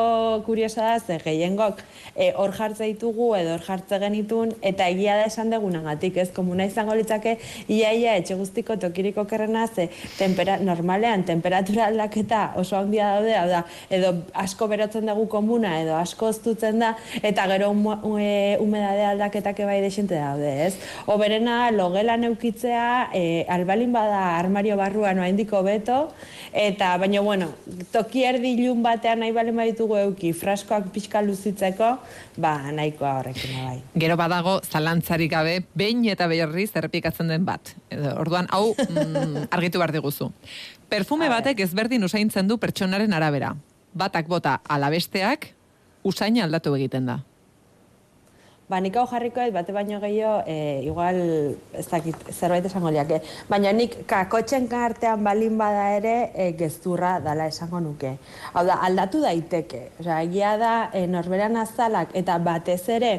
kuriosa 0.46 0.84
da, 0.84 1.00
ze 1.00 1.18
gehiengok 1.24 1.80
e, 2.16 2.32
hor 2.36 2.52
jartze 2.56 2.88
ditugu 2.90 3.32
edo 3.38 3.56
hor 3.56 3.64
jartze 3.66 4.00
genitun, 4.02 4.52
eta 4.62 4.88
egia 4.92 5.16
da 5.20 5.28
esan 5.30 5.52
degunagatik, 5.54 6.18
ez 6.20 6.30
komuna 6.36 6.68
izango 6.68 6.96
litzake, 6.98 7.38
iaia 7.72 8.18
etxe 8.20 8.36
guztiko 8.40 8.76
tokiriko 8.82 9.26
kerrena, 9.30 9.68
ze 9.68 9.88
tempera, 10.18 10.58
normalean 10.60 11.24
temperatura 11.28 11.88
aldaketa 11.88 12.44
oso 12.60 12.78
handia 12.80 13.14
daude, 13.16 13.38
da, 13.52 13.64
edo 13.90 14.14
asko 14.44 14.68
berotzen 14.72 15.08
dugu 15.12 15.28
komuna, 15.32 15.78
edo 15.84 15.96
asko 16.00 16.32
oztutzen 16.34 16.84
da, 16.84 16.94
eta 17.24 17.48
gero 17.54 17.72
umu- 17.76 17.98
e, 18.20 18.58
humedade 18.60 19.08
aldaketak 19.14 19.64
bai 19.68 19.80
desente 19.84 20.20
daude, 20.20 20.52
ez? 20.68 20.76
Oberena 21.12 21.72
logelan 21.72 22.28
eukitzea, 22.32 23.10
e, 23.16 23.46
albalin 23.50 23.96
bada 23.96 24.38
armario 24.38 24.78
barruan 24.80 25.20
oaindiko 25.24 25.64
beto, 25.64 26.04
eta 26.52 26.98
baina 27.00 27.22
bueno, 27.24 27.48
toki 28.02 28.26
erdi 28.26 28.56
ilun 28.58 28.82
batean 28.84 29.22
nahi 29.22 29.34
balen 29.36 29.58
baditugu 29.58 29.98
euki, 30.02 30.34
fraskoak 30.34 30.90
pixka 30.94 31.22
luzitzeko, 31.22 31.92
ba 32.42 32.54
nahikoa 32.74 33.14
horrekin 33.20 33.56
bai. 33.62 33.78
Gero 34.04 34.18
badago 34.18 34.58
zalantzarik 34.66 35.32
gabe, 35.32 35.60
behin 35.78 36.04
eta 36.10 36.28
berriz 36.32 36.72
errepikatzen 36.76 37.30
den 37.32 37.46
bat. 37.46 37.76
Edo, 37.94 38.16
orduan, 38.22 38.50
hau 38.52 38.74
mm, 38.90 39.48
argitu 39.54 39.82
behar 39.82 39.94
diguzu. 39.94 40.32
Perfume 40.92 41.30
batek 41.32 41.62
ezberdin 41.68 42.04
usaintzen 42.04 42.50
du 42.50 42.58
pertsonaren 42.58 43.14
arabera. 43.14 43.54
Batak 43.94 44.28
bota 44.32 44.60
alabesteak, 44.72 45.52
usaina 46.08 46.46
aldatu 46.48 46.74
egiten 46.80 47.10
da. 47.12 47.22
Ba, 48.72 48.78
nik 48.80 48.96
hau 48.96 49.04
jarriko 49.04 49.42
ez, 49.44 49.50
bate 49.52 49.74
baino 49.76 49.98
gehiago, 50.00 50.46
e, 50.48 50.80
igual, 50.88 51.18
ez 51.76 51.84
dakit, 51.90 52.22
zerbait 52.32 52.64
esango 52.70 52.92
liake. 52.96 53.18
Baina 53.50 53.74
nik 53.76 53.98
kakotxen 54.08 54.70
artean 54.72 55.26
balin 55.28 55.58
bada 55.60 55.90
ere, 55.98 56.14
e, 56.32 56.46
gezurra 56.56 57.18
dala 57.20 57.50
esango 57.52 57.82
nuke. 57.84 58.14
Hau 58.54 58.64
da, 58.64 58.80
aldatu 58.88 59.20
daiteke. 59.26 59.90
Osea, 60.00 60.22
egia 60.24 60.54
da, 60.62 60.76
e, 60.96 61.04
norberan 61.04 61.60
azalak, 61.60 62.16
eta 62.16 62.38
batez 62.40 62.86
ere, 62.96 63.12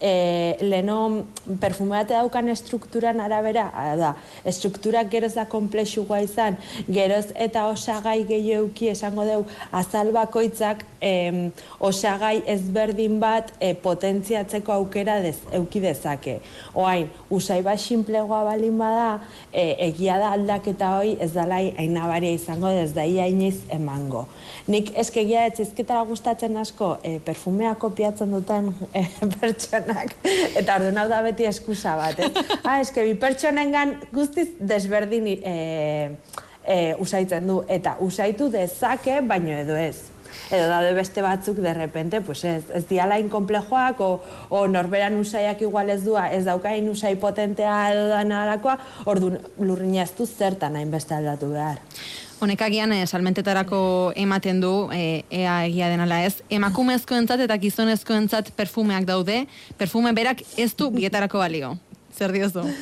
e, 0.00 0.56
leno 0.60 1.26
perfumate 1.60 2.14
daukan 2.14 2.48
estrukturan 2.48 3.20
arabera, 3.20 3.68
hau 3.74 3.96
da, 4.00 4.14
estrukturak 4.48 5.10
geroz 5.12 5.34
da 5.36 5.44
komplexua 5.50 6.20
izan, 6.24 6.56
geroz 6.88 7.26
eta 7.34 7.66
osagai 7.70 8.24
gehiuki 8.28 8.90
esango 8.94 9.26
deu 9.28 9.44
azal 9.72 10.12
bakoitzak 10.16 10.84
em, 11.00 11.50
osagai 11.78 12.40
ezberdin 12.54 13.18
bat 13.20 13.52
e, 13.60 13.74
potentziatzeko 13.74 14.72
aukera 14.72 15.20
dez, 15.24 15.36
euki 15.56 15.82
dezake. 15.84 16.38
Oain, 16.74 17.10
usai 17.30 17.60
bat 17.66 17.80
sinplegoa 17.80 18.42
balin 18.48 18.78
bada, 18.80 19.20
e, 19.52 19.74
egia 19.90 20.18
da 20.20 20.32
aldaketa 20.36 20.94
hoi 20.98 21.16
ez 21.20 21.32
dalai 21.34 21.74
ainabaria 21.78 22.32
izango 22.36 22.70
ez 22.70 22.92
da 22.96 23.04
ia 23.04 23.26
emango. 23.70 24.26
Nik 24.68 24.92
eskegia 24.98 25.46
ez 25.46 25.60
izketara 25.60 26.02
gustatzen 26.08 26.56
asko 26.56 26.98
e, 27.02 27.18
perfumea 27.24 27.74
kopiatzen 27.74 28.30
duten 28.30 28.72
e, 28.94 29.04
pertsonak, 29.90 30.14
eta 30.56 30.76
orduan 30.78 30.98
hau 30.98 31.08
da 31.08 31.22
beti 31.22 31.46
eskusa 31.48 31.96
bat, 31.98 32.18
ez? 32.18 32.30
ah, 32.64 32.80
eske 32.80 33.04
bi 33.04 33.14
pertsonengan 33.18 33.96
guztiz 34.12 34.48
desberdin 34.60 35.26
e, 35.26 36.16
e, 36.64 36.94
usaitzen 36.98 37.46
du, 37.46 37.62
eta 37.68 37.96
usaitu 38.00 38.50
dezake, 38.50 39.20
baino 39.22 39.52
edo 39.58 39.76
ez. 39.76 40.08
Edo 40.50 40.66
daude 40.70 40.94
beste 40.94 41.22
batzuk 41.22 41.58
de 41.62 41.72
repente, 41.74 42.20
pues 42.20 42.44
ez, 42.44 42.64
ez 42.74 42.84
diala 42.88 43.18
inkomplejoak, 43.22 44.00
o, 44.00 44.10
o 44.48 44.64
norberan 44.70 45.18
usaiak 45.18 45.62
igual 45.62 45.90
ez 45.90 46.02
dua, 46.04 46.28
ez 46.30 46.44
daukain 46.46 46.88
usai 46.90 47.16
potentea 47.16 47.76
edo 47.92 48.08
dana 48.10 48.44
alakoa, 48.44 48.78
orduan 49.10 49.40
lurrina 49.58 50.04
ez 50.06 50.14
du 50.18 50.26
zertan 50.26 50.78
hainbeste 50.78 51.14
aldatu 51.18 51.52
behar. 51.54 51.82
Honek 52.40 52.62
agian 52.64 52.92
eh, 52.96 53.04
salmentetarako 53.06 53.78
ematen 54.16 54.62
du, 54.62 54.72
eh, 54.96 55.24
ea 55.28 55.58
egia 55.68 55.90
denala 55.92 56.22
ez, 56.24 56.40
emakumezkoentzat 56.48 57.42
eta 57.44 57.58
gizonezkoentzat 57.60 58.48
perfumeak 58.56 59.04
daude, 59.04 59.42
perfume 59.76 60.14
berak 60.16 60.40
ez 60.56 60.70
du 60.76 60.88
bietarako 60.94 61.42
balio. 61.44 61.74
Zer 62.16 62.32
diozu? 62.32 62.64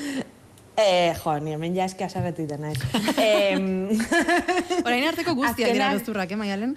Eh, 0.78 1.10
jo, 1.18 1.32
ni 1.42 1.50
hemen 1.50 1.74
ja 1.74 1.88
eski 1.90 2.04
asabetu 2.06 2.44
iten 2.44 2.60
naiz. 2.62 2.78
Em, 3.18 3.88
Orain 4.86 5.08
arteko 5.08 5.34
guztiak 5.34 5.72
dira 5.74 5.88
gezurrak, 5.96 6.30
eh, 6.30 6.38
Maialen? 6.38 6.76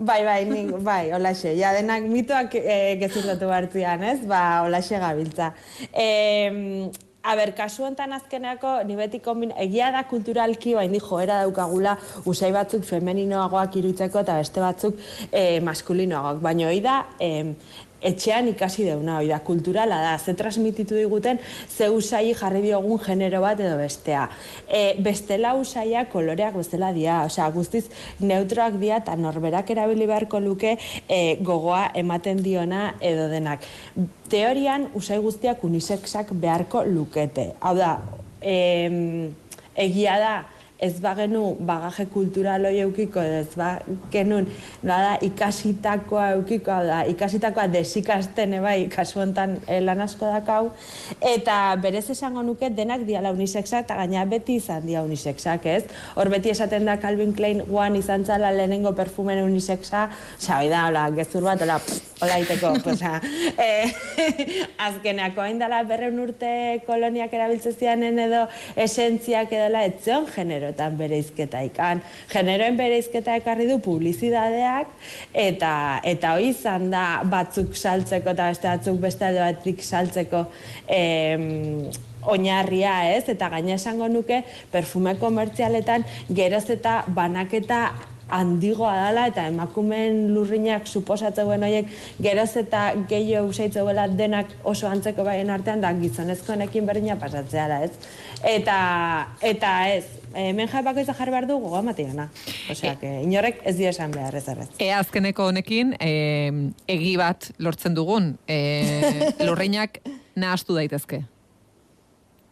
Bai, 0.00 0.22
bai, 0.24 0.38
nik, 0.48 0.70
bai, 0.80 1.12
olaxe, 1.12 1.52
ja 1.58 1.74
denak 1.76 2.06
mitoak 2.08 2.54
e, 2.56 2.78
gezurtatu 3.02 3.50
hartzian, 3.52 4.00
ez? 4.08 4.22
Ba, 4.24 4.62
olaxe 4.64 4.96
gabiltza. 5.02 5.50
E, 5.92 6.88
a 7.22 7.36
ber, 7.36 7.52
kasu 7.56 7.84
honetan 7.84 8.12
azkeneako, 8.16 8.74
ni 8.88 8.96
beti 8.96 9.20
kombin, 9.20 9.52
egia 9.60 9.90
da 9.92 10.04
kulturalki, 10.08 10.74
bain 10.78 10.92
di 10.92 11.00
joera 11.04 11.42
daukagula, 11.44 11.96
usai 12.30 12.52
batzuk 12.52 12.86
femeninoagoak 12.88 13.76
irutzeko 13.80 14.22
eta 14.24 14.38
beste 14.40 14.64
batzuk 14.64 14.98
e, 15.30 15.60
maskulinoagoak. 15.64 16.40
Baina 16.44 16.70
hoi 16.70 16.80
da, 16.84 16.96
e, 17.20 17.30
etxean 18.02 18.48
ikasi 18.50 18.86
deuna, 18.88 19.18
hoi 19.20 19.28
da, 19.28 19.40
kulturala 19.44 20.00
da, 20.02 20.14
ze 20.18 20.34
transmititu 20.34 20.96
diguten, 20.96 21.40
ze 21.68 21.90
usai 21.90 22.34
jarri 22.34 22.62
diogun 22.64 23.00
genero 23.04 23.40
bat 23.44 23.60
edo 23.60 23.76
bestea. 23.78 24.26
E, 24.68 24.94
bestela 25.02 25.54
usaiak 25.58 26.10
koloreak 26.12 26.56
bestela 26.56 26.92
dia, 26.96 27.20
osea, 27.28 27.48
guztiz 27.54 27.86
neutroak 28.20 28.78
dia 28.80 29.00
eta 29.02 29.16
norberak 29.16 29.70
erabili 29.70 30.06
beharko 30.10 30.40
luke 30.40 30.76
e, 31.08 31.20
gogoa 31.40 31.90
ematen 31.94 32.42
diona 32.42 32.94
edo 33.00 33.28
denak. 33.32 33.66
Teorian, 34.30 34.88
usai 34.94 35.18
guztiak 35.18 35.64
unisexak 35.64 36.32
beharko 36.32 36.84
lukete. 36.86 37.50
Hau 37.60 37.74
da, 37.76 37.98
em, 38.40 39.34
egia 39.74 40.18
da, 40.20 40.34
ez 40.80 40.96
bagenu 41.00 41.56
bagaje 41.60 42.06
kultural 42.08 42.64
hori 42.64 42.80
eukiko, 42.80 43.20
ez 43.20 43.52
bagenun 43.58 44.48
nada 44.82 45.18
ikasitakoa 45.26 46.30
eukiko, 46.38 46.76
da, 46.88 47.02
ikasitakoa 47.10 47.66
desikasten 47.72 48.56
ebai 48.60 48.88
kasu 48.92 49.20
hontan 49.20 49.58
eh, 49.66 49.82
lan 49.84 50.00
asko 50.00 50.30
dakau, 50.32 50.70
eta 51.20 51.76
berez 51.82 52.06
esango 52.14 52.42
nuke 52.46 52.70
denak 52.72 53.04
diala 53.08 53.34
unisexak, 53.36 53.84
eta 53.84 53.98
gaina 54.00 54.24
beti 54.30 54.56
izan 54.60 54.86
dia 54.88 55.04
unisexak, 55.04 55.66
ez? 55.68 55.84
Hor 56.16 56.32
beti 56.32 56.54
esaten 56.54 56.88
da 56.88 56.96
Calvin 57.02 57.34
Klein 57.36 57.60
guan 57.68 57.98
izan 58.00 58.24
zala 58.24 58.52
lehenengo 58.56 58.94
perfumen 58.96 59.42
unisexa, 59.44 60.06
hoi 60.48 60.70
da, 60.72 60.86
hola, 60.88 61.04
gezur 61.14 61.44
bat, 61.44 61.60
hola, 61.60 61.76
hola 62.22 62.40
iteko, 62.40 62.72
oza, 62.94 63.18
eh, 63.60 63.92
azkeneako 64.88 65.44
hain 65.44 65.60
dela 65.60 65.82
berreun 65.84 66.24
urte 66.24 66.50
koloniak 66.88 67.36
erabiltzen 67.36 67.76
zianen 67.76 68.18
edo 68.24 68.46
esentziak 68.80 69.52
edola 69.52 69.84
etzion 69.88 70.24
generotan 70.70 70.96
bereizketa 70.96 71.62
ikan. 71.62 72.02
Generoen 72.30 72.76
bereizketa 72.76 73.36
ekarri 73.36 73.66
du 73.68 73.78
publizidadeak 73.80 74.88
eta 75.34 76.00
eta 76.04 76.34
hoi 76.34 76.50
izan 76.50 76.90
da 76.90 77.22
batzuk 77.24 77.74
saltzeko 77.74 78.30
eta 78.30 78.48
beste 78.50 78.68
batzuk 78.68 79.00
beste 79.00 79.24
alde 79.24 79.40
batzuk 79.40 79.82
saltzeko 79.82 80.46
em, 80.88 81.90
oinarria, 82.22 83.16
ez? 83.16 83.28
Eta 83.28 83.48
gaina 83.48 83.74
esango 83.74 84.08
nuke 84.08 84.44
perfume 84.70 85.16
komertzialetan 85.18 86.04
geroz 86.30 86.68
eta 86.70 87.04
banaketa 87.08 87.90
handigoa 88.30 88.92
dela 89.06 89.26
eta 89.30 89.46
emakumeen 89.50 90.30
lurrinak 90.34 90.86
suposatzeuen 90.86 91.64
horiek 91.66 91.90
geroz 92.22 92.50
eta 92.62 92.82
gehiago 93.10 93.50
usaitzeuela 93.50 94.06
denak 94.08 94.52
oso 94.64 94.88
antzeko 94.88 95.24
baien 95.26 95.50
artean 95.50 95.82
da 95.82 95.92
gizonezkoenekin 95.98 96.86
berdina 96.86 97.18
pasatzea 97.20 97.66
da, 97.68 97.80
ez? 97.88 97.90
Eta, 98.46 98.76
eta 99.44 99.70
ez, 99.92 100.04
hemen 100.34 100.68
jai 100.70 100.82
bakoitza 100.84 101.14
jarri 101.16 101.34
behar 101.34 101.46
du 101.48 101.58
gogoa 101.60 101.82
matiana. 101.84 102.30
Osea, 102.72 102.94
que 103.00 103.10
inorrek 103.24 103.60
ez 103.68 103.76
dio 103.76 103.90
esan 103.90 104.14
behar 104.14 104.34
ez 104.38 104.46
errez. 104.48 104.68
Ea 104.80 104.98
azkeneko 105.00 105.50
honekin, 105.50 105.94
e, 106.00 106.12
egi 106.88 107.16
bat 107.20 107.50
lortzen 107.58 107.96
dugun, 107.96 108.36
e, 108.48 108.60
lurreinak 109.44 110.00
nahastu 110.40 110.78
daitezke. 110.78 111.24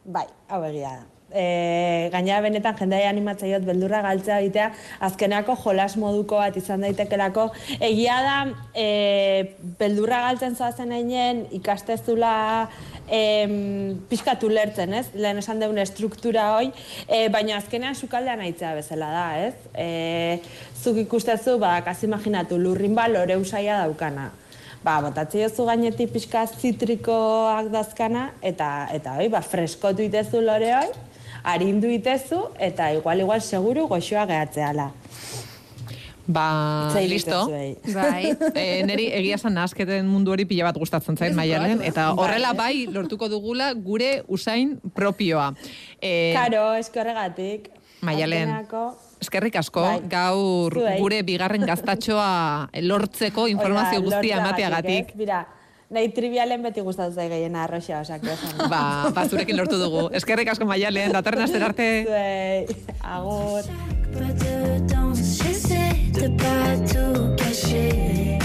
Bai, 0.05 0.27
hau 0.49 0.65
egia 0.69 0.99
da. 0.99 1.07
E, 1.29 2.09
gaina 2.09 2.39
benetan 2.41 2.77
jendea 2.79 3.11
animatzaiot 3.11 3.65
beldurra 3.69 4.01
galtzea 4.01 4.39
egitea, 4.41 4.69
azkenako 5.05 5.59
jolas 5.61 5.91
moduko 6.01 6.39
bat 6.41 6.57
izan 6.57 6.87
daitekelako. 6.87 7.51
Egia 7.85 8.17
da, 8.25 8.39
e, 8.73 9.57
beldurra 9.81 10.23
galtzen 10.25 10.57
zoazen 10.57 10.93
einen 10.97 11.45
ikastezula 11.53 12.33
em, 13.11 13.97
pixkatu 14.09 14.49
lertzen, 14.53 14.93
ez? 14.95 15.07
Lehen 15.15 15.41
esan 15.43 15.61
deun 15.61 15.79
struktura 15.87 16.51
hoi, 16.57 16.73
e, 17.07 17.29
baina 17.33 17.57
azkenean 17.59 17.95
sukaldean 17.95 18.41
aitzea 18.45 18.75
bezala 18.79 19.11
da, 19.15 19.27
ez? 19.47 19.55
E, 19.75 20.41
zuk 20.83 21.01
ikustezu, 21.05 21.59
ba, 21.59 21.79
kasi 21.87 22.07
imaginatu, 22.07 22.59
lurrin 22.59 22.95
ba 22.95 23.09
lore 23.09 23.37
usaia 23.37 23.83
daukana. 23.85 24.31
ba, 24.85 25.01
botatzi 25.03 25.41
jozu 25.43 25.65
gainetik 25.67 26.13
pixka 26.15 26.45
zitrikoak 26.47 27.67
dazkana, 27.73 28.29
eta, 28.43 28.89
eta 28.95 29.17
hoi, 29.19 29.27
ba, 29.29 29.43
freskotu 29.43 30.05
itezu 30.07 30.41
lore 30.41 30.71
hoi, 30.77 30.89
arindu 31.43 31.91
itezu, 31.91 32.45
eta 32.59 32.93
igual, 32.95 33.25
igual, 33.25 33.43
seguru 33.43 33.89
goxoa 33.91 34.25
gehatzeala. 34.31 34.93
Ba, 36.29 36.91
Hitz 36.91 36.99
egin 37.01 37.11
listo. 37.11 37.39
Bai. 37.95 38.35
e, 38.53 38.83
neri 38.85 39.07
egia 39.17 39.39
esan 39.39 39.55
nasketen 39.57 40.05
mundu 40.07 40.35
hori 40.35 40.45
pila 40.45 40.67
bat 40.69 40.77
gustatzen 40.77 41.17
zait 41.17 41.33
maialen, 41.35 41.81
eta 41.89 42.11
horrela 42.13 42.53
bai 42.53 42.85
lortuko 42.93 43.31
dugula 43.33 43.71
gure 43.73 44.23
usain 44.29 44.77
propioa. 44.95 45.55
E, 46.03 46.35
Karo, 46.37 46.75
eskorregatik. 46.77 47.71
Maialen. 48.05 48.53
Eskerrik 49.19 49.57
asko, 49.59 49.83
Bai. 49.83 50.03
gaur 50.13 50.77
Zuei. 50.77 50.99
gure 51.01 51.23
bigarren 51.27 51.65
gaztatxoa 51.67 52.69
lortzeko 52.85 53.49
informazio 53.51 53.99
Hori 53.99 54.11
da, 54.11 54.17
guztia 54.21 54.37
emateagatik. 54.39 55.09
ez? 55.11 55.17
Mira, 55.19 55.41
nahi 55.91 56.13
trivialen 56.15 56.63
beti 56.63 56.85
gustatu 56.87 57.17
zai 57.17 57.27
gehiena 57.33 57.65
arroxa, 57.65 58.05
osak. 58.05 58.23
Ba, 58.71 59.11
ba, 59.17 59.25
zurekin 59.27 59.57
lortu 59.59 59.81
dugu. 59.81 60.11
Eskerrik 60.15 60.53
asko 60.55 60.69
maialen, 60.69 61.11
datorren 61.17 61.43
aster 61.49 61.65
arte. 61.73 61.89
Zuei, 62.07 62.67
agur. 63.01 63.65
De 66.21 66.29
pas 66.31 66.77
tout 66.93 67.37
cacher. 67.37 68.39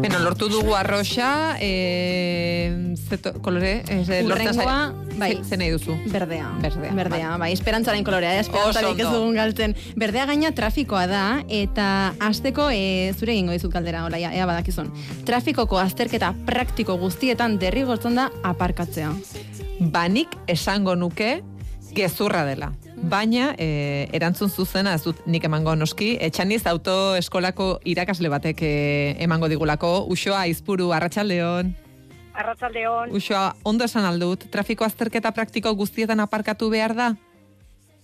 Beno, 0.00 0.18
lortu 0.20 0.48
dugu 0.48 0.74
arroxa, 0.74 1.56
e, 1.60 2.94
zeto, 3.08 3.32
kolore, 3.42 3.82
e, 3.88 3.96
lortzen 3.98 4.26
Urrengoa, 4.30 4.94
bai. 5.18 5.40
ze- 5.44 5.56
nahi 5.56 5.70
duzu? 5.70 5.96
Berdea. 6.06 6.48
Berdea, 6.62 6.92
Berdea, 6.94 7.36
bai, 7.36 7.52
esperantzaren 7.52 8.04
kolorea, 8.04 8.34
eh? 8.36 8.40
Esperantzarik 8.40 8.98
ez 9.00 9.10
dugun 9.10 9.34
galtzen. 9.34 9.74
Berdea 9.96 10.26
gaina 10.26 10.52
trafikoa 10.52 11.06
da, 11.10 11.42
eta 11.48 12.14
azteko 12.20 12.70
e, 12.72 13.12
zure 13.18 13.32
egingo 13.32 13.52
dizut 13.52 13.72
galdera, 13.72 14.04
hola, 14.06 14.18
ea 14.18 14.46
badakizun. 14.46 14.92
Trafikoko 15.26 15.78
azterketa 15.78 16.32
praktiko 16.46 16.96
guztietan 16.96 17.58
derrigortzen 17.58 18.14
da 18.14 18.30
aparkatzea. 18.42 19.12
Banik 19.80 20.28
esango 20.46 20.94
nuke 20.96 21.42
gezurra 21.94 22.44
dela. 22.44 22.72
Baina, 23.02 23.54
e, 23.58 24.08
erantzun 24.12 24.50
zuzena, 24.50 24.94
ez 24.94 25.02
dut 25.04 25.20
nik 25.26 25.44
emango 25.44 25.74
noski, 25.78 26.16
etxaniz 26.20 26.64
autoeskolako 26.66 27.78
irakasle 27.84 28.28
batek 28.28 28.62
e, 28.62 28.72
emango 29.22 29.48
digulako, 29.48 30.06
Uxoa 30.10 30.46
Izpuru, 30.50 30.90
Arratsaldeon. 30.92 31.72
Arratzaldeon, 32.34 33.14
Uxoa, 33.14 33.54
ondo 33.64 33.86
esan 33.86 34.04
aldut, 34.04 34.50
trafiko 34.50 34.84
azterketa 34.84 35.32
praktiko 35.32 35.72
guztietan 35.74 36.20
aparkatu 36.20 36.68
behar 36.70 36.94
da? 36.94 37.14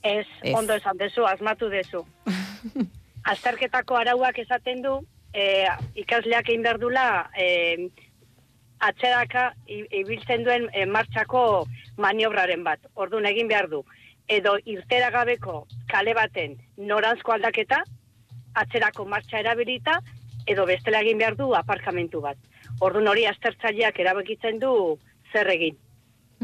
ez, 0.04 0.26
Ez. 0.42 0.54
ondo 0.54 0.74
esan 0.74 0.96
dezu, 1.00 1.24
asmatu 1.26 1.68
dezu. 1.72 2.04
Azterketako 3.32 3.96
arauak 3.96 4.38
esaten 4.38 4.82
du, 4.84 4.98
e, 5.32 5.64
ikasleak 6.04 6.50
egin 6.50 6.62
behar 6.62 6.78
dula, 6.78 7.06
e, 7.32 7.88
atzeraka 8.84 9.54
ibiltzen 9.66 10.44
duen 10.44 10.68
e, 10.74 10.84
martxako 10.84 11.64
maniobraren 11.96 12.64
bat. 12.66 12.84
Orduan 12.94 13.24
egin 13.30 13.48
behar 13.48 13.70
du. 13.72 13.80
Edo 14.28 14.56
irtera 14.64 15.10
gabeko 15.10 15.66
kale 15.90 16.14
baten 16.14 16.56
noranzko 16.76 17.32
aldaketa, 17.32 17.82
atzerako 18.54 19.04
martxa 19.04 19.40
erabilita, 19.42 19.98
edo 20.46 20.66
bestela 20.66 21.00
egin 21.04 21.18
behar 21.18 21.36
du 21.36 21.52
aparkamentu 21.54 22.20
bat. 22.24 22.38
Orduan 22.80 23.08
hori 23.08 23.26
aztertzaileak 23.26 23.98
erabakitzen 24.00 24.60
du 24.62 24.74
zer 25.32 25.50
egin. 25.54 25.76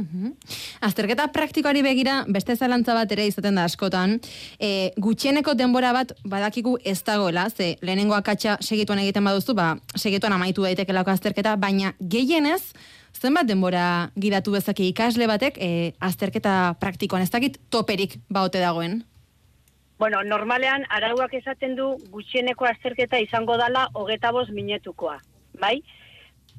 Mhm. 0.01 0.33
Azterketa 0.81 1.27
praktikoari 1.33 1.83
begira, 1.83 2.25
beste 2.29 2.55
zalantza 2.57 2.95
bat 2.97 3.11
ere 3.13 3.27
izaten 3.29 3.59
da 3.59 3.67
askotan, 3.69 4.19
e, 4.59 4.93
gutxieneko 4.97 5.55
denbora 5.55 5.93
bat 5.93 6.15
badakigu 6.25 6.79
ez 6.85 7.03
dagoela, 7.05 7.49
ze 7.51 7.77
lehenengo 7.83 8.15
akatsa 8.15 8.57
segituan 8.61 9.03
egiten 9.03 9.25
baduzu, 9.25 9.55
ba, 9.55 9.77
segituan 9.97 10.33
amaitu 10.33 10.63
daitekelako 10.63 11.11
azterketa, 11.11 11.57
baina 11.57 11.95
gehienez, 12.01 12.73
zenbat 13.19 13.47
denbora 13.47 14.11
gidatu 14.17 14.53
bezake 14.53 14.87
ikasle 14.89 15.27
batek 15.27 15.59
e, 15.59 15.93
azterketa 16.01 16.75
praktikoan 16.81 17.23
ez 17.23 17.31
dakit 17.31 17.59
toperik 17.71 18.19
baote 18.29 18.61
dagoen. 18.61 19.03
Bueno, 20.01 20.23
normalean 20.25 20.87
arauak 20.89 21.35
esaten 21.37 21.75
du 21.77 21.91
gutxieneko 22.11 22.65
azterketa 22.65 23.19
izango 23.21 23.59
dala 23.61 23.89
hogeta 23.93 24.33
bost 24.33 24.51
minutukoa, 24.57 25.19
bai? 25.61 25.83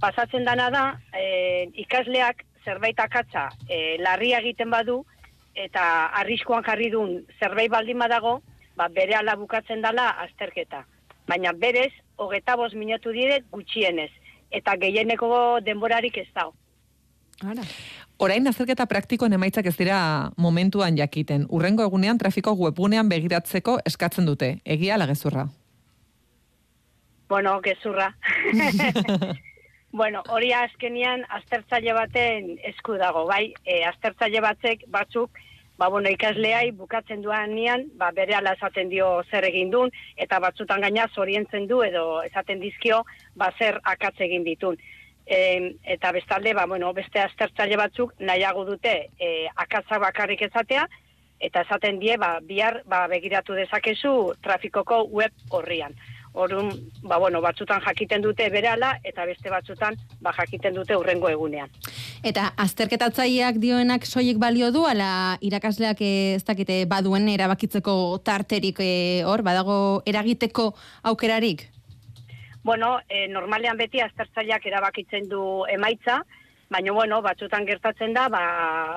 Pasatzen 0.01 0.45
dana 0.45 0.69
da, 0.69 0.83
e, 1.17 1.69
ikasleak 1.81 2.45
zerbait 2.65 2.99
akatsa 2.99 3.49
e, 3.67 3.97
larria 3.97 4.39
egiten 4.43 4.69
badu, 4.69 4.99
eta 5.57 5.83
arriskoan 6.21 6.63
jarri 6.63 6.91
duen 6.93 7.23
zerbait 7.39 7.71
baldin 7.71 7.97
badago, 7.99 8.41
ba, 8.77 8.87
bere 8.93 9.17
ala 9.17 9.35
bukatzen 9.35 9.81
dala 9.81 10.11
azterketa. 10.27 10.85
Baina 11.27 11.53
berez, 11.53 11.91
hogeta 12.17 12.55
bost 12.55 12.77
minutu 12.77 13.11
dire 13.11 13.41
gutxienez, 13.51 14.11
eta 14.51 14.75
gehieneko 14.77 15.59
denborarik 15.65 16.17
ez 16.17 16.29
dago. 16.33 16.53
Ara. 17.41 17.63
Orain 18.21 18.45
azterketa 18.45 18.85
praktikoen 18.85 19.33
emaitzak 19.33 19.65
ez 19.65 19.73
dira 19.79 19.97
momentuan 20.37 20.97
jakiten. 20.97 21.47
Urrengo 21.49 21.87
egunean 21.87 22.19
trafiko 22.21 22.53
webgunean 22.59 23.09
begiratzeko 23.09 23.79
eskatzen 23.85 24.27
dute. 24.29 24.59
Egia 24.65 24.93
ala 24.95 25.07
gezurra. 25.09 25.47
Bueno, 27.31 27.55
gezurra. 27.65 28.11
bueno, 29.91 30.21
hori 30.29 30.51
azkenian 30.53 31.25
aztertzaile 31.29 31.95
baten 31.97 32.51
esku 32.69 32.99
dago, 33.01 33.25
bai? 33.25 33.55
E, 33.65 33.81
aztertzaile 33.89 34.43
batzek 34.45 34.85
batzuk, 34.93 35.41
ba, 35.81 35.87
bueno, 35.89 36.11
ikasleai 36.13 36.69
bukatzen 36.77 37.23
duan 37.25 37.55
nian, 37.57 37.87
ba, 37.97 38.11
bere 38.13 38.35
ala 38.37 38.51
esaten 38.53 38.89
dio 38.91 39.07
zer 39.31 39.47
egin 39.47 39.71
duen, 39.73 39.89
eta 40.25 40.37
batzutan 40.43 40.83
gaina 40.85 41.07
zorientzen 41.15 41.65
du 41.71 41.79
edo 41.81 42.03
esaten 42.21 42.61
dizkio, 42.61 42.99
ba, 43.33 43.47
zer 43.57 43.79
akatz 43.89 44.19
egin 44.27 44.45
ditun. 44.45 44.77
E, 45.25 45.39
eta 45.95 46.11
bestalde, 46.13 46.53
ba, 46.53 46.67
bueno, 46.69 46.91
beste 46.93 47.23
aztertzaile 47.23 47.81
batzuk 47.81 48.13
nahiago 48.19 48.67
dute 48.69 48.93
e, 49.17 49.31
akatza 49.65 49.97
bakarrik 50.05 50.45
ezatea, 50.51 50.85
eta 51.49 51.65
esaten 51.65 51.97
die, 52.03 52.13
ba, 52.21 52.35
bihar 52.45 52.83
ba, 52.85 53.07
begiratu 53.09 53.57
dezakezu 53.57 54.35
trafikoko 54.45 55.07
web 55.09 55.33
horrian. 55.49 55.97
Orduan, 56.33 56.69
ba, 57.03 57.17
bueno, 57.19 57.41
batzutan 57.43 57.81
jakiten 57.83 58.21
dute 58.23 58.47
berala 58.49 58.93
eta 59.03 59.25
beste 59.27 59.51
batzutan 59.51 59.97
ba, 60.23 60.31
jakiten 60.37 60.73
dute 60.77 60.95
urrengo 60.95 61.27
egunean. 61.27 61.67
Eta 62.23 62.53
azterketatzaileak 62.55 63.59
dioenak 63.59 64.07
soilik 64.07 64.39
balio 64.39 64.71
du, 64.71 64.85
ala 64.87 65.37
irakasleak 65.41 66.01
eh, 66.01 66.37
ez 66.37 66.45
dakite 66.47 66.85
baduen 66.87 67.27
erabakitzeko 67.33 68.21
tarterik 68.23 68.79
eh, 68.79 69.23
hor, 69.27 69.43
badago 69.43 69.77
eragiteko 70.07 70.71
aukerarik? 71.11 71.67
Bueno, 72.63 72.99
e, 73.09 73.27
normalean 73.27 73.77
beti 73.77 73.99
aztertzaileak 73.99 74.65
erabakitzen 74.69 75.27
du 75.27 75.65
emaitza, 75.67 76.21
baina 76.71 76.93
bueno, 76.93 77.19
batzutan 77.25 77.65
gertatzen 77.67 78.13
da, 78.13 78.27
ba, 78.29 78.43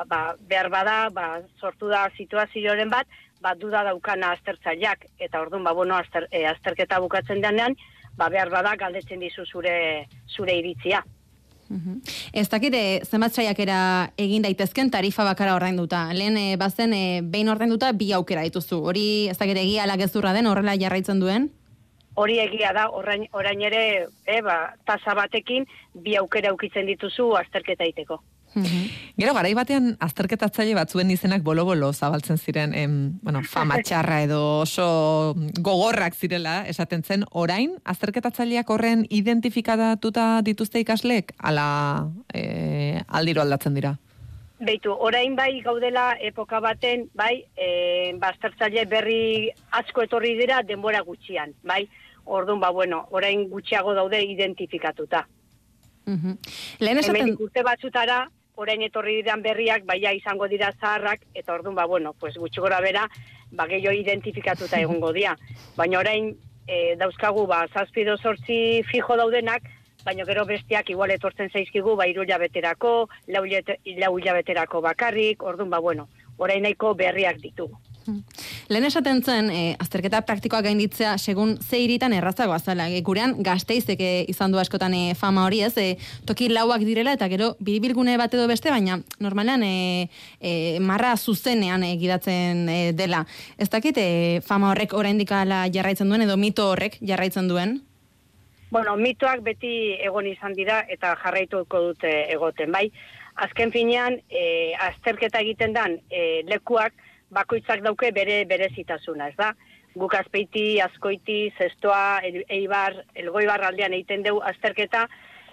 ba, 0.06 0.20
behar 0.38 0.68
bada, 0.70 0.98
ba, 1.10 1.40
sortu 1.58 1.88
da 1.90 2.06
situazioren 2.16 2.92
bat, 2.92 3.08
ba, 3.44 3.52
duda 3.60 3.84
daukana 3.84 4.32
aztertzaileak, 4.38 5.10
eta 5.20 5.42
orduan, 5.44 5.66
ba, 5.66 5.74
bueno, 5.76 5.98
azter, 6.00 6.28
e, 6.32 6.46
azterketa 6.48 7.00
bukatzen 7.04 7.44
denean, 7.44 7.76
ba, 8.16 8.30
behar 8.32 8.50
bada 8.52 8.72
galdetzen 8.80 9.20
dizu 9.20 9.44
zure, 9.44 9.74
zure 10.32 10.56
iritzia. 10.62 11.04
Ez 12.36 12.44
dakite 12.52 12.80
zenbat 13.08 13.34
saiakera 13.34 13.78
egin 14.20 14.44
daitezken 14.44 14.90
tarifa 14.92 15.24
bakara 15.26 15.54
ordainduta. 15.56 16.04
Lehen 16.14 16.36
e, 16.38 16.56
bazen 16.60 16.92
e, 16.94 17.20
behin 17.22 17.48
ordainduta 17.50 17.90
bi 17.96 18.12
aukera 18.12 18.44
dituzu. 18.46 18.78
Hori 18.90 19.06
ez 19.32 19.38
dakite 19.40 19.64
egia 19.64 19.86
ala 19.86 19.96
gezurra 19.98 20.34
den 20.36 20.46
horrela 20.46 20.76
jarraitzen 20.78 21.22
duen? 21.24 21.48
Hori 22.20 22.38
egia 22.38 22.70
da, 22.76 22.84
orain, 22.94 23.24
orain 23.32 23.64
ere, 23.66 23.82
e, 24.28 24.38
ba, 24.44 24.58
tasa 24.86 25.16
batekin 25.18 25.66
bi 26.04 26.14
aukera 26.20 26.52
ukitzen 26.54 26.86
dituzu 26.86 27.32
azterketa 27.40 27.88
iteko. 27.90 28.20
Gero, 28.54 29.34
garai 29.34 29.52
batean 29.54 29.94
azterketatzaile 30.04 30.76
batzuen 30.78 31.10
izenak 31.10 31.42
bolo-bolo 31.42 31.92
zabaltzen 31.92 32.38
ziren, 32.38 32.74
em, 32.74 32.94
bueno, 33.22 33.42
fama 33.42 33.80
txarra 33.82 34.20
edo 34.22 34.40
oso 34.60 35.34
gogorrak 35.58 36.14
zirela, 36.14 36.62
esaten 36.70 37.02
zen, 37.02 37.24
orain, 37.30 37.74
azterketatzaileak 37.84 38.70
horren 38.70 39.04
identifikatuta 39.10 40.40
dituzte 40.46 40.80
ikasleek, 40.84 41.34
ala 41.38 41.66
e, 42.32 43.02
aldiro 43.08 43.42
aldatzen 43.42 43.74
dira. 43.74 43.96
Beitu, 44.64 44.94
orain 44.94 45.34
bai 45.36 45.60
gaudela 45.64 46.14
epoka 46.22 46.60
baten, 46.62 47.08
bai, 47.14 47.42
e, 47.58 48.14
baztertzaile 48.22 48.86
berri 48.86 49.50
asko 49.72 50.06
etorri 50.06 50.36
dira 50.38 50.62
denbora 50.62 51.02
gutxian, 51.02 51.52
bai. 51.62 51.84
Orduan, 52.24 52.60
ba, 52.60 52.70
bueno, 52.72 53.02
orain 53.10 53.48
gutxiago 53.50 53.92
daude 53.92 54.22
identifikatuta. 54.24 55.26
Mhm. 56.06 56.38
Lehen 56.80 56.98
esaten... 56.98 57.20
Hemendik 57.20 57.42
urte 57.44 57.64
batzutara, 57.66 58.22
orain 58.56 58.82
etorri 58.86 59.18
diran 59.20 59.42
berriak, 59.42 59.84
baia 59.86 60.12
izango 60.14 60.48
dira 60.48 60.72
zaharrak, 60.80 61.24
eta 61.34 61.54
orduan, 61.54 61.74
ba, 61.74 61.86
bueno, 61.86 62.14
pues 62.18 62.36
gutxi 62.38 62.60
gora 62.60 62.80
bera, 62.80 63.08
ba, 63.50 63.66
gehiago 63.66 63.94
identifikatuta 63.98 64.80
egongo 64.80 65.12
dira. 65.12 65.36
Baina 65.78 66.00
orain, 66.00 66.34
e, 66.66 66.96
dauzkagu, 67.00 67.46
ba, 67.50 67.64
zazpido 67.72 68.16
sortzi 68.18 68.82
fijo 68.90 69.16
daudenak, 69.16 69.66
baina 70.04 70.26
gero 70.28 70.44
bestiak 70.44 70.90
igual 70.92 71.10
etortzen 71.14 71.50
zaizkigu, 71.50 71.96
ba, 71.96 72.06
iru 72.06 72.26
hilabeterako, 72.26 72.94
lau 73.34 73.44
lau 73.46 74.12
hilabeterako 74.18 74.84
bakarrik, 74.84 75.42
orduan, 75.42 75.70
ba, 75.70 75.80
bueno, 75.80 76.08
orain 76.36 76.62
nahiko 76.62 76.94
berriak 76.94 77.40
ditugu. 77.40 77.80
Lehen 78.68 78.84
esaten 78.84 79.22
zen, 79.22 79.48
e, 79.50 79.76
azterketa 79.80 80.20
praktikoa 80.26 80.60
gainditzea, 80.64 81.16
segun 81.18 81.56
ze 81.62 81.78
hiritan 81.80 82.12
errazagoa 82.12 82.58
zela. 82.58 82.88
E, 82.88 83.00
gurean, 83.06 83.36
gazteizek 83.44 84.00
e, 84.00 84.10
izan 84.28 84.52
du 84.52 84.60
askotan 84.60 84.94
e, 84.94 85.14
fama 85.18 85.46
hori 85.46 85.62
ez, 85.64 85.72
e, 85.80 85.86
toki 86.28 86.50
lauak 86.52 86.84
direla, 86.84 87.14
eta 87.16 87.28
gero 87.32 87.54
biribilgune 87.60 88.16
bat 88.20 88.34
edo 88.34 88.46
beste, 88.50 88.70
baina 88.70 88.98
normalean 89.24 89.64
e, 89.64 89.72
e, 90.40 90.52
marra 90.80 91.14
zuzenean 91.16 91.84
e, 91.86 91.94
gidatzen 92.00 92.68
e, 92.68 92.78
dela. 92.92 93.24
Ez 93.58 93.70
dakit, 93.72 93.98
e, 93.98 94.40
fama 94.44 94.72
horrek 94.72 94.92
oraindik 94.92 95.32
ala 95.32 95.64
jarraitzen 95.72 96.08
duen, 96.12 96.26
edo 96.28 96.36
mito 96.36 96.68
horrek 96.74 97.00
jarraitzen 97.00 97.48
duen? 97.48 97.80
Bueno, 98.74 98.96
mitoak 98.98 99.44
beti 99.46 99.94
egon 100.02 100.26
izan 100.26 100.54
dira 100.58 100.80
eta 100.90 101.14
jarraituko 101.22 101.80
dute 101.92 102.10
egoten, 102.34 102.72
bai. 102.74 102.88
Azken 103.44 103.72
finean, 103.74 104.20
e, 104.30 104.74
azterketa 104.78 105.40
egiten 105.42 105.72
dan 105.74 105.96
e, 106.10 106.42
lekuak 106.50 106.94
bakoitzak 107.34 107.82
dauke 107.84 108.10
bere 108.16 108.44
berezitasuna, 108.50 109.28
ez 109.32 109.36
da? 109.36 109.52
Guk 109.94 110.14
azpeiti, 110.18 110.80
azkoiti, 110.82 111.52
zestoa, 111.58 112.20
eibar, 112.48 112.96
elgoibar 113.14 113.62
aldean 113.68 113.92
egiten 113.94 114.24
dugu 114.26 114.40
azterketa, 114.42 115.04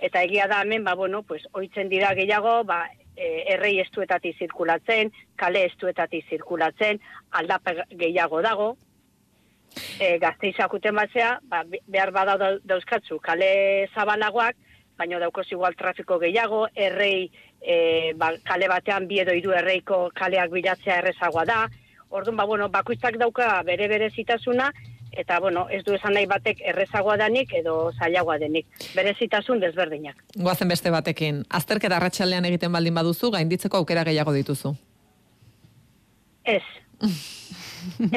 eta 0.02 0.24
egia 0.26 0.48
da 0.50 0.62
hemen, 0.64 0.84
ba, 0.88 0.96
bueno, 0.98 1.22
pues, 1.24 1.44
oitzen 1.54 1.90
dira 1.90 2.14
gehiago, 2.18 2.64
ba, 2.66 2.80
e, 3.16 3.28
errei 3.54 3.76
estuetatik 3.84 4.38
zirkulatzen, 4.42 5.12
kale 5.38 5.66
estuetatik 5.68 6.26
zirkulatzen, 6.30 6.98
aldape 7.38 7.76
gehiago 7.92 8.42
dago, 8.42 8.72
e, 10.00 10.18
gazteizak 10.20 10.74
uten 10.74 10.96
batzea, 10.98 11.36
ba, 11.44 11.62
be- 11.64 11.84
behar 11.88 12.12
bada 12.12 12.38
dau- 12.42 12.60
dauzkatzu 12.66 13.20
kale 13.20 13.52
zabalagoak, 13.94 14.56
baina 14.98 15.20
daukoz 15.22 15.48
igual 15.52 15.76
trafiko 15.76 16.18
gehiago, 16.20 16.66
errei 16.76 17.30
e, 17.62 18.14
ba, 18.18 18.34
kale 18.44 18.68
batean 18.68 19.08
bi 19.08 19.22
edo 19.22 19.34
hiru 19.38 19.54
erreiko 19.54 20.10
kaleak 20.16 20.52
bilatzea 20.52 21.00
errezagoa 21.02 21.46
da. 21.46 21.60
Orduan, 22.10 22.38
ba, 22.38 22.46
bueno, 22.46 22.70
bakoitzak 22.70 23.18
dauka 23.22 23.62
bere 23.64 23.88
berezitasuna, 23.88 24.72
eta, 25.12 25.40
bueno, 25.40 25.68
ez 25.70 25.84
du 25.86 25.94
esan 25.96 26.16
nahi 26.16 26.28
batek 26.28 26.62
errezagoa 26.74 27.18
danik 27.20 27.54
edo 27.54 27.92
zailagoa 28.00 28.38
denik. 28.42 28.68
Berezitasun 28.96 29.60
desberdinak. 29.64 30.24
Goazen 30.36 30.72
beste 30.72 30.92
batekin. 30.92 31.44
Azterketa 31.50 31.98
arratsaldean 31.98 32.48
egiten 32.50 32.72
baldin 32.72 32.96
baduzu, 32.96 33.32
gainditzeko 33.32 33.82
aukera 33.84 34.04
gehiago 34.08 34.34
dituzu. 34.36 34.76
Ez. 36.44 36.64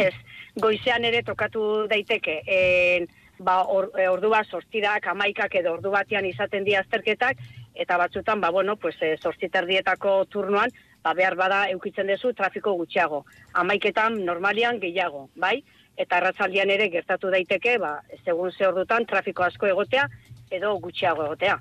Ez. 0.07 0.15
Goizean 0.61 1.05
ere 1.05 1.23
tokatu 1.27 1.87
daiteke. 1.91 2.41
En, 2.47 3.09
ba, 3.39 3.65
or, 3.67 3.91
e, 3.99 4.07
ordu 4.09 4.31
bat 4.31 4.47
sortzirak, 4.47 5.07
amaikak 5.11 5.55
edo 5.61 5.75
ordu 5.79 5.91
batean 5.91 6.27
izaten 6.27 6.65
dira 6.65 6.85
azterketak, 6.85 7.41
eta 7.75 7.97
batzutan, 7.97 8.41
ba, 8.41 8.51
bueno, 8.51 8.77
pues, 8.77 8.97
e, 9.03 9.17
sortziterdietako 9.19 10.25
turnoan, 10.27 10.71
ba, 11.03 11.13
behar 11.15 11.37
bada 11.37 11.69
eukitzen 11.71 12.09
duzu 12.09 12.33
trafiko 12.33 12.73
gutxiago. 12.79 13.25
Amaiketan 13.53 14.21
normalian 14.25 14.81
gehiago, 14.81 15.29
bai? 15.35 15.59
Eta 15.97 16.19
arratzaldian 16.19 16.71
ere 16.71 16.89
gertatu 16.91 17.31
daiteke, 17.31 17.79
ba, 17.79 17.97
segun 18.25 18.53
ze 18.53 18.67
ordutan 18.67 19.07
trafiko 19.07 19.45
asko 19.45 19.67
egotea, 19.67 20.09
edo 20.51 20.75
gutxiago 20.81 21.27
egotea. 21.27 21.59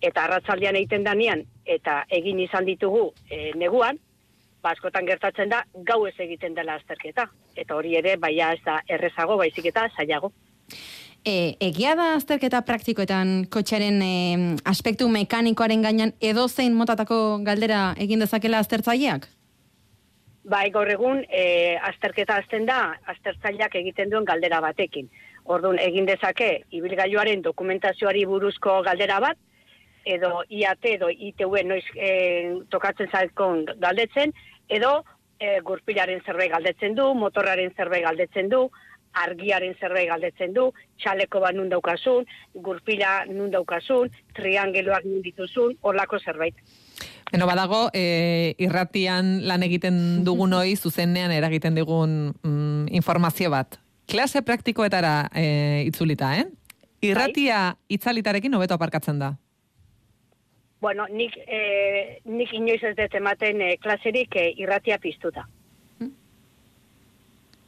Eta 0.00 0.24
arratzaldian 0.24 0.76
egiten 0.76 1.04
danean, 1.04 1.44
eta 1.66 2.04
egin 2.08 2.40
izan 2.40 2.64
ditugu 2.64 3.10
e, 3.28 3.50
neguan, 3.54 3.98
ba, 4.62 4.72
askotan 4.72 5.06
gertatzen 5.06 5.50
da, 5.52 5.64
gau 5.74 6.04
ez 6.06 6.14
egiten 6.18 6.54
dela 6.54 6.78
azterketa. 6.80 7.28
Eta 7.56 7.76
hori 7.76 7.96
ere, 7.98 8.16
baina 8.16 8.52
ez 8.54 8.62
da 8.64 8.80
errezago, 8.88 9.36
baizik 9.40 9.66
eta 9.72 9.88
zailago. 9.96 10.32
E, 11.24 11.56
egia 11.60 11.92
da 11.98 12.14
azterketa 12.16 12.62
praktikoetan 12.64 13.44
kotxearen 13.52 14.00
e, 14.00 14.12
aspektu 14.64 15.08
mekanikoaren 15.12 15.82
gainean 15.84 16.14
edo 16.24 16.46
zein 16.48 16.72
motatako 16.72 17.40
galdera 17.44 17.90
egin 18.00 18.24
dezakela 18.24 18.62
aztertzaileak? 18.64 19.26
Bai, 20.48 20.70
gaur 20.72 20.88
egun, 20.88 21.20
e, 21.28 21.76
azterketa 21.90 22.38
azten 22.40 22.64
da, 22.64 22.96
aztertzaileak 23.12 23.76
egiten 23.82 24.08
duen 24.08 24.24
galdera 24.24 24.62
batekin. 24.64 25.10
Orduan, 25.44 25.78
egin 25.78 26.08
dezake, 26.08 26.64
ibilgailuaren 26.72 27.44
dokumentazioari 27.44 28.24
buruzko 28.24 28.80
galdera 28.86 29.20
bat, 29.20 29.36
edo 30.08 30.40
IAT 30.48 30.86
edo 30.94 31.10
ITV 31.12 31.60
noiz 31.68 31.84
e, 31.96 32.10
tokatzen 32.72 33.12
zaizkon 33.12 33.66
galdetzen, 33.82 34.32
edo 34.72 35.02
e, 35.38 35.58
gurpilaren 35.60 36.24
zerbait 36.24 36.52
galdetzen 36.52 36.96
du, 36.96 37.12
motorraren 37.12 37.76
zerbait 37.76 38.06
galdetzen 38.08 38.48
du, 38.48 38.70
argiaren 39.12 39.74
zerbait 39.80 40.08
galdetzen 40.08 40.54
du, 40.54 40.70
txaleko 41.02 41.40
bat 41.40 41.56
nun 41.56 41.68
daukasun, 41.72 42.26
gurpila 42.54 43.24
nun 43.30 43.50
daukasun, 43.50 44.10
triangeluak 44.36 45.04
nun 45.04 45.22
dituzun, 45.22 45.76
horlako 45.82 46.20
zerbait. 46.20 46.54
Beno, 47.30 47.46
badago, 47.46 47.88
e, 47.94 48.54
irratian 48.58 49.40
lan 49.46 49.62
egiten 49.66 50.24
dugunoi 50.26 50.76
zuzenean 50.82 51.32
eragiten 51.34 51.78
digun 51.78 52.34
mm, 52.42 52.88
informazio 53.00 53.50
bat. 53.50 53.78
Klase 54.10 54.42
praktikoetara 54.42 55.30
e, 55.34 55.84
itzulita, 55.86 56.34
eh? 56.40 56.48
Irratia 57.00 57.76
itzalitarekin 57.88 58.54
hobeto 58.54 58.76
aparkatzen 58.76 59.20
da. 59.22 59.34
Bueno, 60.80 61.06
nik, 61.12 61.36
eh, 61.46 62.20
nik 62.24 62.52
inoiz 62.56 62.82
ez 62.82 62.94
dut 62.96 63.14
ematen 63.14 63.60
eh, 63.60 63.76
klaserik 63.80 64.36
eh, 64.40 64.52
irratia 64.56 64.96
piztuta. 64.98 65.44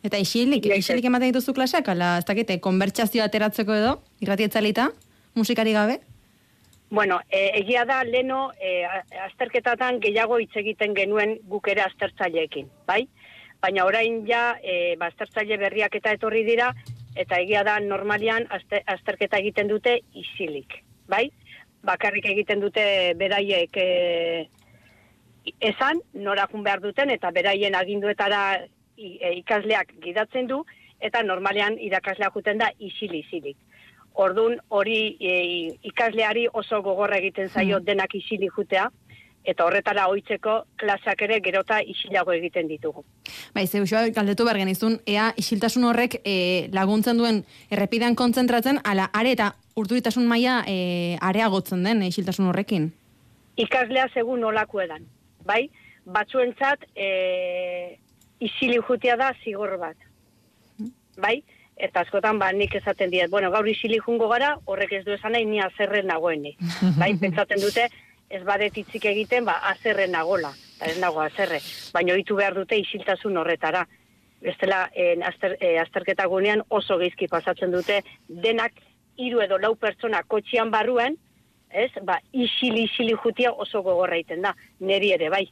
Eta 0.03 0.19
isilik, 0.19 0.65
isilik 0.75 1.05
ematen 1.07 1.31
dituzu 1.31 1.55
klaseak, 1.55 1.93
ala, 1.93 2.17
ez 2.19 2.27
dakite, 2.27 2.59
konbertsazioa 2.63 3.29
ateratzeko 3.31 3.75
edo, 3.79 3.93
irrati 4.25 4.49
etzalita, 4.49 4.89
musikari 5.39 5.75
gabe? 5.77 6.01
Bueno, 6.91 7.21
e, 7.31 7.45
egia 7.61 7.85
da, 7.89 8.03
leno, 8.05 8.51
e, 8.61 8.83
azterketatan 9.29 10.01
gehiago 10.03 10.41
hitz 10.43 10.51
egiten 10.61 10.97
genuen 10.99 11.39
guk 11.49 11.71
ere 11.71 11.87
aztertzaileekin, 11.87 12.67
bai? 12.91 13.07
Baina 13.63 13.87
orain 13.87 14.19
ja, 14.27 14.59
e, 14.59 14.97
ba, 14.99 15.13
aztertzaile 15.13 15.57
berriak 15.63 15.95
eta 15.97 16.13
etorri 16.19 16.43
dira, 16.51 16.73
eta 17.15 17.39
egia 17.39 17.63
da, 17.65 17.79
normalian 17.81 18.49
azte, 18.51 18.83
azterketa 18.97 19.39
egiten 19.39 19.71
dute 19.71 20.01
isilik, 20.19 20.83
bai? 21.07 21.29
Bakarrik 21.87 22.27
egiten 22.35 22.61
dute 22.61 22.85
beraiek 23.23 23.79
e, 23.79 23.89
esan, 25.63 26.03
norakun 26.13 26.67
behar 26.67 26.83
duten, 26.83 27.15
eta 27.15 27.31
beraien 27.31 27.79
aginduetara 27.79 28.43
ikasleak 28.97 29.95
gidatzen 30.03 30.47
du, 30.47 30.63
eta 31.01 31.23
normalean 31.23 31.79
irakasleak 31.81 32.35
juten 32.35 32.59
da 32.59 32.71
isili-isilik. 32.79 33.57
Ordun 34.15 34.59
hori 34.69 35.17
e, 35.21 35.37
ikasleari 35.89 36.47
oso 36.53 36.83
gogorra 36.83 37.17
egiten 37.17 37.49
zaio 37.49 37.81
denak 37.81 38.15
isili 38.15 38.51
jutea, 38.53 38.91
eta 39.45 39.65
horretara 39.67 40.07
oitzeko 40.13 40.55
klaseak 40.79 41.25
ere 41.27 41.41
gerota 41.43 41.81
isilago 41.83 42.33
egiten 42.33 42.69
ditugu. 42.71 43.05
Bai, 43.55 43.67
ze 43.67 43.81
usua 43.83 44.05
galdetu 44.15 44.45
behar 44.45 44.61
genizun, 44.61 45.01
ea 45.07 45.33
isiltasun 45.37 45.85
horrek 45.89 46.21
e, 46.25 46.69
laguntzen 46.73 47.19
duen 47.19 47.43
errepidean 47.71 48.15
kontzentratzen, 48.15 48.79
ala 48.85 49.09
are 49.13 49.33
eta 49.35 49.53
urduritasun 49.77 50.29
maila 50.29 50.63
e, 50.69 51.17
areagotzen 51.21 51.83
den 51.85 52.03
e, 52.03 52.13
isiltasun 52.13 52.47
horrekin. 52.53 52.93
Ikaslea 53.57 54.07
segun 54.15 54.41
nolako 54.41 54.81
edan, 54.85 55.09
bai? 55.45 55.67
Batzuentzat 56.07 56.87
e, 56.95 57.99
isili 58.43 58.79
jutea 58.89 59.17
da 59.17 59.33
zigor 59.45 59.77
bat, 59.81 59.97
bai? 61.21 61.43
Eta 61.83 62.03
askotan 62.05 62.39
ba 62.39 62.51
nik 62.53 62.75
esaten 62.79 63.11
diet, 63.11 63.31
bueno, 63.31 63.51
gaur 63.51 63.67
isili 63.69 63.99
jungo 63.99 64.29
gara, 64.29 64.53
horrek 64.67 64.93
ez 64.99 65.05
du 65.07 65.15
esan 65.15 65.33
nahi 65.33 65.47
ni 65.49 65.61
azerren 65.61 66.07
nagoenik. 66.11 66.59
bai, 67.01 67.15
pentsatzen 67.21 67.63
dute 67.63 67.89
ez 68.33 68.43
badet 68.49 68.77
hitzik 68.77 69.05
egiten, 69.09 69.45
ba 69.49 69.59
azerren 69.73 70.13
nagola, 70.13 70.53
eta 70.77 70.93
ez 70.93 70.99
nago 71.01 71.21
azerre. 71.25 71.61
Baina 71.95 72.15
ohitu 72.15 72.37
behar 72.39 72.57
dute 72.57 72.79
isiltasun 72.81 73.37
horretara. 73.37 73.87
Bestela, 74.43 74.87
en, 74.99 75.23
azter, 75.23 75.57
e, 75.63 75.77
azterketa 75.79 76.27
gunean 76.27 76.65
oso 76.69 76.97
geizki 76.99 77.29
pasatzen 77.31 77.71
dute 77.71 78.01
denak 78.29 78.81
hiru 79.21 79.43
edo 79.45 79.59
lau 79.63 79.77
pertsona 79.79 80.25
kotxian 80.27 80.73
barruen, 80.73 81.19
ez? 81.71 81.91
Ba, 82.03 82.19
isili 82.33 82.89
isili 82.89 83.15
jutia 83.25 83.53
oso 83.53 83.85
gogorra 83.87 84.19
egiten 84.19 84.43
da. 84.43 84.57
Neri 84.81 85.13
ere 85.15 85.31
bai. 85.31 85.45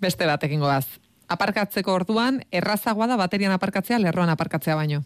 Beste 0.00 0.28
batekin 0.30 0.62
goaz. 0.62 0.86
Aparkatzeko 1.28 1.94
orduan, 1.94 2.42
errazagoa 2.52 3.06
da 3.06 3.16
baterian 3.16 3.52
aparkatzea, 3.52 3.98
lerroan 3.98 4.30
aparkatzea 4.30 4.76
baino. 4.76 5.02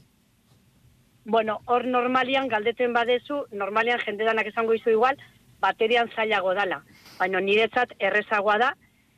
Bueno, 1.25 1.59
hor 1.67 1.85
normalian 1.87 2.49
galdetzen 2.49 2.93
badezu, 2.93 3.45
normalian 3.53 4.01
jende 4.05 4.25
danak 4.25 4.49
esango 4.51 4.75
izu 4.75 4.91
igual, 4.91 5.19
baterian 5.61 6.11
zailago 6.17 6.55
dala. 6.55 6.83
Baina 7.19 7.41
niretzat 7.41 7.95
errezagoa 7.99 8.59
da, 8.59 8.73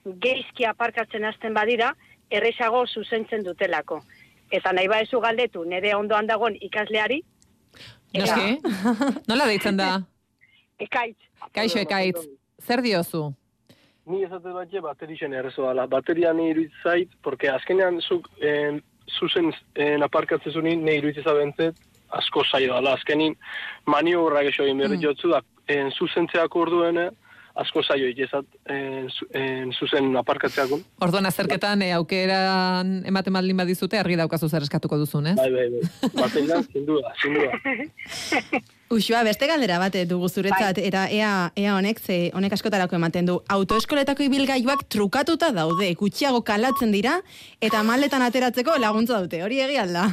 geizki 0.05 0.67
aparkatzen 0.67 1.25
hasten 1.25 1.55
badira, 1.55 1.95
errezago 2.31 2.87
zuzentzen 2.87 3.45
dutelako. 3.45 4.03
Eta 4.51 4.73
nahi 4.73 4.89
baezu 4.91 5.21
galdetu, 5.21 5.65
nire 5.65 5.95
ondoan 5.95 6.27
dagon 6.27 6.57
ikasleari, 6.61 7.23
Noski? 8.15 8.59
Nola 9.31 9.47
deitzen 9.47 9.77
da? 9.79 9.91
ekaitz. 10.87 11.19
Kaixo 11.55 11.79
ekaitz, 11.83 12.19
zer 12.63 12.83
diozu? 12.83 13.31
Ni 14.09 14.23
esate 14.25 14.53
bat 14.55 14.73
je 14.73 14.81
baterixen 14.81 15.35
errezo 15.37 15.67
dala. 15.67 15.87
Bateria 15.91 16.33
ni 16.33 16.51
iruditzen 16.51 16.83
zait, 16.85 17.11
porque 17.23 17.51
azkenean 17.53 18.01
zuk 18.01 18.29
en, 18.41 18.81
zuzen 19.19 19.53
en 19.75 20.03
aparkatzen 20.03 20.53
zuni, 20.53 20.77
ne 20.77 20.97
iruditzen 20.99 21.27
zabentzet, 21.29 21.77
asko 22.21 22.45
zaio 22.45 22.73
dala. 22.75 22.97
Azkenin 22.97 23.37
maniobra 23.87 24.45
gexo 24.47 24.65
egin 24.65 24.81
behar 24.81 24.97
jotzu 25.03 25.35
da, 25.35 25.43
en, 25.69 25.93
zuzentzeako 25.93 26.65
orduen, 26.67 27.03
asko 27.61 27.83
zaio 27.83 28.09
ikizat 28.09 28.47
en, 28.73 29.11
en, 29.37 29.73
zuzen 29.77 30.17
aparkatzeakun. 30.17 30.83
Orduan 31.05 31.29
azerketan 31.29 31.83
e, 31.85 31.93
aukeran 31.99 33.01
ematen 33.11 33.37
baldin 33.37 33.61
badizute 33.61 34.01
argi 34.01 34.17
daukazu 34.21 34.49
zer 34.49 34.65
eskatuko 34.67 34.99
duzun, 35.03 35.33
ez? 35.35 35.37
Bai, 35.37 35.51
bai, 35.53 35.69
bai. 35.77 36.61
Duda, 36.89 37.15
sin 37.21 37.41
duda. 37.41 38.63
Uxua, 38.91 39.21
beste 39.23 39.47
galdera 39.47 39.77
bat 39.79 39.95
eh, 39.95 40.01
dugu 40.11 40.27
zuretzat, 40.27 40.81
eta 40.83 41.05
ea, 41.15 41.53
ea 41.55 41.75
honek, 41.77 42.01
ze 42.03 42.15
honek 42.35 42.57
askotarako 42.57 42.97
ematen 42.99 43.29
du. 43.29 43.37
Autoeskoletako 43.55 44.25
ibilgailuak 44.25 44.83
trukatuta 44.91 45.53
daude, 45.55 45.93
gutxiago 46.01 46.41
kalatzen 46.49 46.91
dira, 46.91 47.13
eta 47.63 47.85
maletan 47.87 48.25
ateratzeko 48.27 48.75
laguntza 48.83 49.21
dute, 49.23 49.45
hori 49.47 49.61
egia 49.63 49.85
da. 49.87 50.09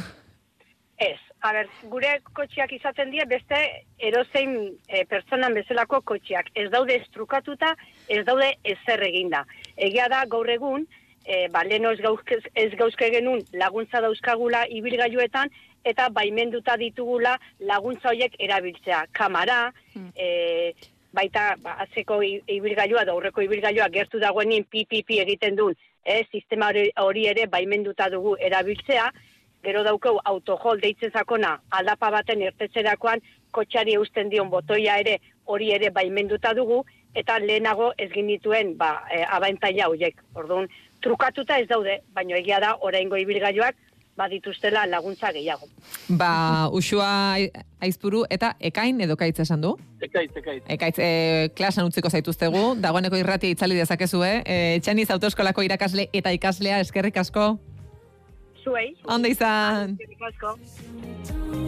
Ez, 1.08 1.18
a 1.42 1.50
ber, 1.56 1.66
gure 1.90 2.12
kotxiak 2.38 2.76
izaten 2.78 3.10
dira 3.10 3.26
beste 3.26 3.58
erozein 3.98 4.54
e, 4.86 5.02
pertsonan 5.10 5.58
bezalako 5.58 6.04
kotxiak. 6.12 6.54
Ez 6.54 6.70
daude 6.70 7.00
estrukatuta, 7.02 7.74
ez 8.06 8.22
daude 8.30 8.52
ezer 8.62 9.02
eginda. 9.10 9.42
Egia 9.74 10.06
da 10.06 10.22
gaur 10.30 10.54
egun, 10.54 10.86
e, 11.26 11.48
ba, 11.50 11.66
leheno 11.66 11.90
ez, 11.96 11.98
gauzke, 12.06 12.38
ez 12.54 12.70
gauzke 12.78 13.10
genuen 13.10 13.42
laguntza 13.58 14.06
dauzkagula 14.06 14.68
ibilgailuetan, 14.70 15.50
eta 15.84 16.08
baimenduta 16.10 16.76
ditugula 16.76 17.38
laguntza 17.60 18.10
horiek 18.10 18.34
erabiltzea. 18.38 19.06
Kamara, 19.12 19.72
e, 20.16 20.74
baita 21.12 21.54
ba, 21.62 21.76
atzeko 21.84 22.20
ibilgailua 22.22 23.04
da 23.04 23.12
aurreko 23.12 23.42
ibilgailua 23.42 23.88
gertu 23.88 24.20
dagoenin 24.20 24.64
pipipi 24.64 25.20
egiten 25.22 25.56
duen, 25.56 25.76
eh, 26.04 26.24
sistema 26.32 26.70
hori, 27.02 27.26
ere 27.26 27.46
baimenduta 27.46 28.08
dugu 28.10 28.36
erabiltzea, 28.40 29.10
gero 29.62 29.82
daukau 29.82 30.18
autojol 30.24 30.80
deitzen 30.80 31.10
zakona 31.10 31.58
aldapa 31.70 32.10
baten 32.14 32.42
ertetzerakoan 32.42 33.20
kotxari 33.50 33.96
eusten 33.98 34.28
dion 34.30 34.50
botoia 34.50 34.98
ere 35.02 35.18
hori 35.46 35.72
ere 35.74 35.90
baimenduta 35.90 36.52
dugu 36.54 36.84
eta 37.14 37.38
lehenago 37.38 37.92
ez 37.98 38.10
ginituen 38.12 38.76
ba, 38.76 39.02
e, 39.10 39.24
abantaila 39.24 39.88
horiek. 39.88 40.22
Orduan, 40.34 40.68
trukatuta 41.02 41.58
ez 41.58 41.66
daude, 41.68 42.00
baino 42.14 42.36
egia 42.36 42.60
da 42.60 42.76
oraingo 42.88 43.16
ibilgailuak 43.16 43.76
badituztela 44.18 44.82
laguntza 44.90 45.30
gehiago. 45.32 45.68
Ba, 46.08 46.68
usua 46.74 47.08
ai- 47.36 47.50
aizpuru 47.80 48.24
eta 48.34 48.52
ekain 48.70 49.00
edo 49.06 49.16
kaitz 49.16 49.38
esan 49.46 49.62
du? 49.62 49.76
Ekaitz, 50.02 50.34
ekaitz. 50.42 50.64
Ekaitz, 50.76 50.98
e, 50.98 51.10
klasan 51.56 51.86
utziko 51.86 52.10
zaituztegu, 52.10 52.64
dagoeneko 52.82 53.16
irratia 53.22 53.54
itzali 53.54 53.78
dezakezue, 53.78 54.32
e, 54.44 54.58
txaniz 54.82 55.08
autoeskolako 55.14 55.62
irakasle 55.68 56.08
eta 56.12 56.34
ikaslea 56.34 56.80
eskerrik 56.84 57.16
asko. 57.24 57.52
Zuei. 58.64 58.90
Ondo 59.06 59.30
izan. 59.30 59.94
Eskerrik 59.96 60.22
asko. 60.32 61.58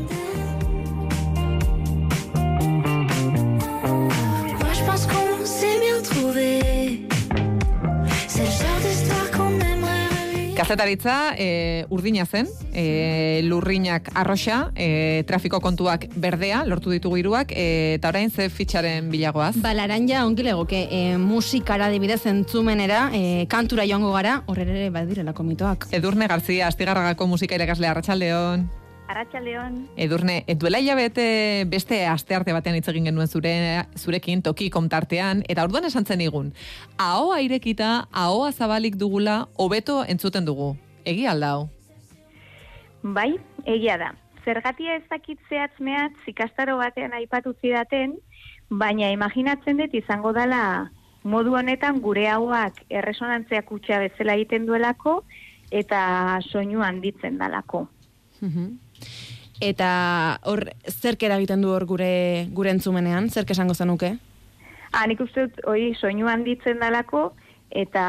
Kazetaritza 10.71 11.35
e, 11.37 11.85
urdina 11.91 12.23
zen, 12.31 12.47
e, 12.73 13.41
lurrinak 13.43 14.13
arroxa, 14.15 14.71
e, 14.79 15.25
trafiko 15.27 15.59
kontuak 15.59 16.07
berdea, 16.15 16.61
lortu 16.63 16.95
ditugu 16.95 17.19
hiruak, 17.19 17.51
e, 17.51 17.97
eta 17.97 18.13
orain 18.15 18.31
ze 18.31 18.47
fitxaren 18.55 19.11
bilagoaz. 19.11 19.57
Ba, 19.65 19.75
laranja 19.75 20.23
ongi 20.29 20.47
legoke 20.47 20.87
e, 20.87 21.17
musikara 21.19 21.91
dibidez 21.91 22.23
entzumenera, 22.31 23.09
e, 23.11 23.49
kantura 23.51 23.83
joango 23.83 24.15
gara, 24.15 24.45
horre 24.47 24.63
ere 24.63 24.91
badirela 24.95 25.35
komitoak. 25.35 25.89
Edurne 25.91 26.31
Garzia, 26.31 26.71
astigarragako 26.71 27.27
musika 27.27 27.59
irakasle 27.59 27.91
Arratsaldeon. 27.91 28.71
Arratxaldeon, 29.11 29.89
Edurne, 29.99 30.45
duela 30.61 30.79
hilabete 30.79 31.65
beste 31.67 32.05
astearte 32.07 32.55
batean 32.55 32.77
hitz 32.79 32.87
egin 32.93 33.09
genuen 33.09 33.27
zure, 33.27 33.53
zurekin 33.99 34.43
toki 34.47 34.69
komtartean, 34.71 35.43
eta 35.51 35.65
orduan 35.67 35.89
esan 35.89 36.07
zen 36.07 36.23
igun, 36.23 36.53
ahoa 36.99 37.41
irekita, 37.43 38.07
ahoa 38.13 38.53
zabalik 38.53 39.01
dugula, 39.01 39.49
hobeto 39.59 40.05
entzuten 40.07 40.47
dugu. 40.47 40.77
Egi 41.05 41.27
aldau. 41.27 41.69
bai, 43.03 43.39
egia 43.65 43.97
da. 43.99 44.13
Zergatia 44.45 44.97
ez 44.97 45.05
dakit 45.11 45.39
zehatz 45.49 45.75
mehatz 45.81 46.17
ikastaro 46.29 46.77
batean 46.79 47.13
aipatu 47.17 47.55
zidaten, 47.61 48.15
baina 48.71 49.11
imaginatzen 49.11 49.81
dut 49.81 49.95
izango 49.95 50.33
dela 50.33 50.91
modu 51.25 51.57
honetan 51.57 51.99
gure 52.01 52.29
hauak 52.29 52.79
erresonantzia 52.89 53.63
kutxa 53.63 53.99
bezala 54.05 54.37
egiten 54.39 54.67
duelako 54.67 55.25
eta 55.71 56.39
soinu 56.47 56.85
handitzen 56.87 57.39
dalako. 57.39 57.89
Eta 59.61 60.41
hor, 60.49 60.65
zerk 60.89 61.23
eragiten 61.23 61.61
du 61.61 61.71
hor 61.75 61.85
gure, 61.85 62.47
gure 62.57 62.73
entzumenean, 62.73 63.29
zerk 63.29 63.51
esango 63.53 63.75
zenuke? 63.75 64.15
Ah, 64.93 65.07
nik 65.07 65.21
uste 65.21 65.47
dut, 65.47 65.61
hori 65.69 65.93
soinu 65.95 66.31
handitzen 66.33 66.81
dalako 66.81 67.31
eta 67.71 68.05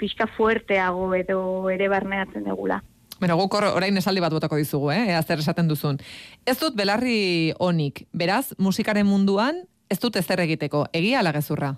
pixka 0.00 0.26
fuerteago 0.36 1.12
edo 1.14 1.40
ere 1.70 1.88
barneatzen 1.88 2.48
degula. 2.48 2.80
Bueno, 3.18 3.36
guk 3.36 3.54
orain 3.58 3.96
esaldi 3.98 4.22
bat 4.22 4.32
botako 4.32 4.56
dizugu, 4.56 4.92
eh? 4.94 5.10
Ea 5.10 5.22
zer 5.22 5.42
esaten 5.42 5.68
duzun. 5.68 5.98
Ez 6.46 6.58
dut 6.58 6.76
belarri 6.78 7.52
onik, 7.58 8.04
beraz, 8.14 8.54
musikaren 8.58 9.06
munduan, 9.06 9.64
ez 9.90 9.98
dut 9.98 10.16
ezer 10.16 10.40
egiteko. 10.44 10.84
Egia 10.94 11.18
ala 11.20 11.32
gezurra? 11.34 11.72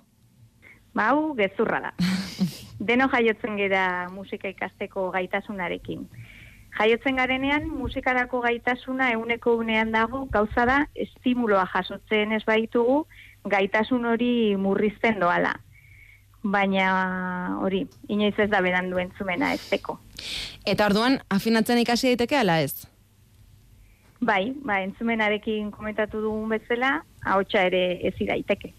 Ba, 0.92 1.10
hau 1.10 1.32
gezurra 1.38 1.80
da. 1.86 1.92
Deno 2.90 3.08
jaiotzen 3.12 3.56
gera 3.60 3.84
musika 4.12 4.48
ikasteko 4.52 5.10
gaitasunarekin. 5.16 6.04
Jaiotzen 6.78 7.16
garenean, 7.16 7.66
musikarako 7.68 8.40
gaitasuna 8.44 9.10
euneko 9.12 9.56
unean 9.60 9.90
dago, 9.92 10.24
gauza 10.32 10.66
da, 10.66 10.78
estimuloa 10.94 11.66
jasotzen 11.72 12.32
ez 12.32 12.44
baitugu, 12.46 13.02
gaitasun 13.50 14.06
hori 14.06 14.56
murrizten 14.56 15.20
doala. 15.20 15.54
Baina 16.40 17.56
hori, 17.60 17.82
inoiz 18.08 18.36
ez 18.38 18.48
da 18.50 18.62
beran 18.64 18.88
duen 18.90 19.10
zumena 19.18 19.52
ezteko. 19.52 19.98
Eta 20.64 20.86
orduan, 20.86 21.18
afinatzen 21.28 21.82
ikasi 21.82 22.14
daiteke 22.14 22.38
ala 22.38 22.60
ez? 22.64 22.86
Bai, 24.20 24.52
ba, 24.64 24.80
entzumenarekin 24.84 25.70
komentatu 25.72 26.20
dugun 26.20 26.48
bezala, 26.52 27.00
ahotsa 27.24 27.64
ere 27.68 27.98
ez 28.06 28.14
daiteke. 28.18 28.72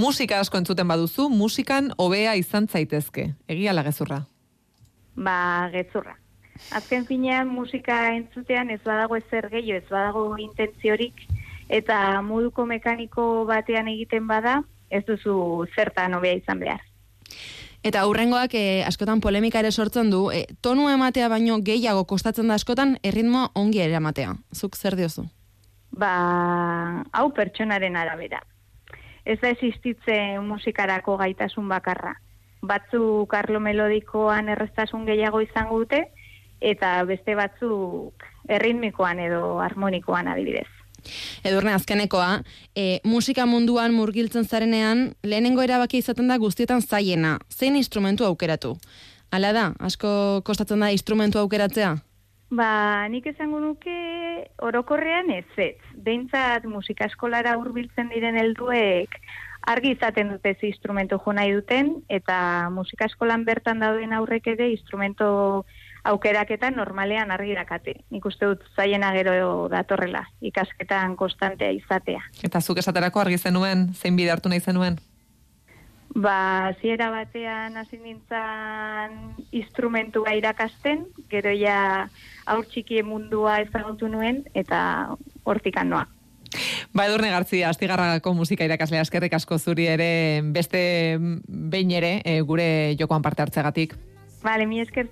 Musika 0.00 0.38
asko 0.40 0.56
entzuten 0.56 0.88
baduzu, 0.88 1.28
musikan 1.28 1.90
hobea 1.98 2.34
izan 2.40 2.68
zaitezke. 2.68 3.34
Egia 3.48 3.74
ala 3.74 3.84
gezurra? 3.84 4.22
Ba, 5.16 5.68
gezurra. 5.72 6.16
Azken 6.70 7.06
finean 7.06 7.48
musika 7.48 8.14
entzutean 8.14 8.70
ez 8.70 8.80
badago 8.84 9.16
ezer 9.16 9.48
gehiago, 9.50 9.78
ez 9.78 9.90
badago 9.90 10.24
intentziorik, 10.38 11.24
eta 11.68 12.20
moduko 12.22 12.66
mekaniko 12.66 13.44
batean 13.46 13.88
egiten 13.88 14.26
bada, 14.26 14.60
ez 14.90 15.04
duzu 15.06 15.66
zertan 15.74 16.14
hobea 16.14 16.38
izan 16.38 16.60
behar. 16.62 16.86
Eta 17.82 18.04
hurrengoak 18.04 18.54
eh, 18.58 18.84
askotan 18.84 19.22
polemika 19.24 19.62
ere 19.62 19.70
sortzen 19.72 20.10
du, 20.12 20.26
eh, 20.34 20.44
tonu 20.60 20.90
ematea 20.92 21.30
baino 21.32 21.56
gehiago 21.64 22.04
kostatzen 22.04 22.50
da 22.50 22.58
askotan, 22.60 22.98
erritmo 23.02 23.48
ongi 23.54 23.80
ere 23.80 23.96
ematea. 23.96 24.34
Zuk 24.52 24.76
zer 24.76 24.98
diozu? 24.98 25.24
Ba, 25.90 26.10
hau 27.12 27.30
pertsonaren 27.34 27.96
arabera. 27.96 28.42
Ez 29.24 29.38
da 29.40 29.48
existitzen 29.48 30.44
musikarako 30.44 31.16
gaitasun 31.16 31.68
bakarra. 31.68 32.14
Batzuk 32.60 33.32
arlo 33.34 33.60
melodikoan 33.60 34.50
errestasun 34.52 35.06
gehiago 35.08 35.40
izango 35.40 35.78
dute, 35.80 36.04
eta 36.60 37.02
beste 37.08 37.34
batzuk 37.34 38.26
erritmikoan 38.48 39.20
edo 39.20 39.58
harmonikoan 39.60 40.28
adibidez. 40.28 40.68
Edurne 41.44 41.72
azkenekoa, 41.72 42.42
e, 42.76 43.00
musika 43.04 43.46
munduan 43.46 43.94
murgiltzen 43.96 44.44
zarenean, 44.44 45.14
lehenengo 45.22 45.62
erabaki 45.64 46.02
izaten 46.02 46.28
da 46.28 46.36
guztietan 46.36 46.82
zaiena. 46.82 47.38
Zein 47.48 47.76
instrumentu 47.76 48.26
aukeratu? 48.28 48.76
Hala 49.30 49.52
da, 49.56 49.66
asko 49.80 50.42
kostatzen 50.44 50.80
da 50.84 50.90
instrumentu 50.92 51.38
aukeratzea? 51.38 51.94
Ba, 52.50 53.06
nik 53.08 53.28
esango 53.30 53.60
nuke 53.62 53.96
orokorrean 54.66 55.30
ez 55.30 55.46
ez. 55.56 55.78
Behintzat 55.94 56.66
musika 56.66 57.06
eskolara 57.06 57.54
hurbiltzen 57.60 58.10
diren 58.10 58.36
helduek 58.40 59.14
argi 59.70 59.92
izaten 59.94 60.32
dute 60.32 60.56
ze 60.58 60.66
instrumento 60.66 61.20
jo 61.24 61.32
nahi 61.32 61.52
duten, 61.52 61.92
eta 62.08 62.70
musika 62.72 63.06
eskolan 63.06 63.44
bertan 63.44 63.78
dauden 63.78 64.12
aurrek 64.16 64.46
ere 64.46 64.70
instrumento 64.72 65.66
aukeraketan 66.04 66.76
normalean 66.76 67.30
argi 67.30 67.54
dakate. 67.54 67.94
Nik 68.10 68.26
uste 68.26 68.46
dut 68.46 68.64
zaiena 68.76 69.12
gero 69.16 69.68
datorrela, 69.72 70.24
ikasketan 70.40 71.16
konstantea 71.16 71.70
izatea. 71.76 72.22
Eta 72.42 72.60
zuk 72.60 72.78
esaterako 72.78 73.20
argi 73.20 73.38
zenuen, 73.38 73.90
zein 73.94 74.16
bide 74.16 74.30
hartu 74.30 74.48
nahi 74.48 74.60
zenuen? 74.60 74.98
Ba, 76.10 76.72
ziera 76.82 77.06
batean 77.12 77.76
hasi 77.78 78.00
nintzen 78.02 79.12
instrumentua 79.54 80.34
irakasten, 80.34 81.04
gero 81.30 81.52
ja 81.54 82.08
aur 82.50 82.64
txikien 82.66 83.06
mundua 83.06 83.60
ezagutu 83.62 84.08
nuen, 84.10 84.42
eta 84.54 84.80
hortikan 85.44 85.92
noa. 85.92 86.08
Ba, 86.90 87.06
Edurne 87.06 87.30
Garzia, 87.30 87.68
astigarragako 87.70 88.34
musika 88.34 88.66
irakaslea 88.66 89.04
eskerrik 89.06 89.36
asko 89.38 89.58
zuri 89.58 89.86
ere 89.86 90.42
beste 90.50 90.82
behin 91.46 91.94
ere 91.94 92.16
e, 92.24 92.40
gure 92.42 92.96
jokoan 92.98 93.22
parte 93.22 93.46
hartzegatik. 93.46 93.94
Vale, 94.42 94.66
mi 94.66 94.80
esker 94.80 95.06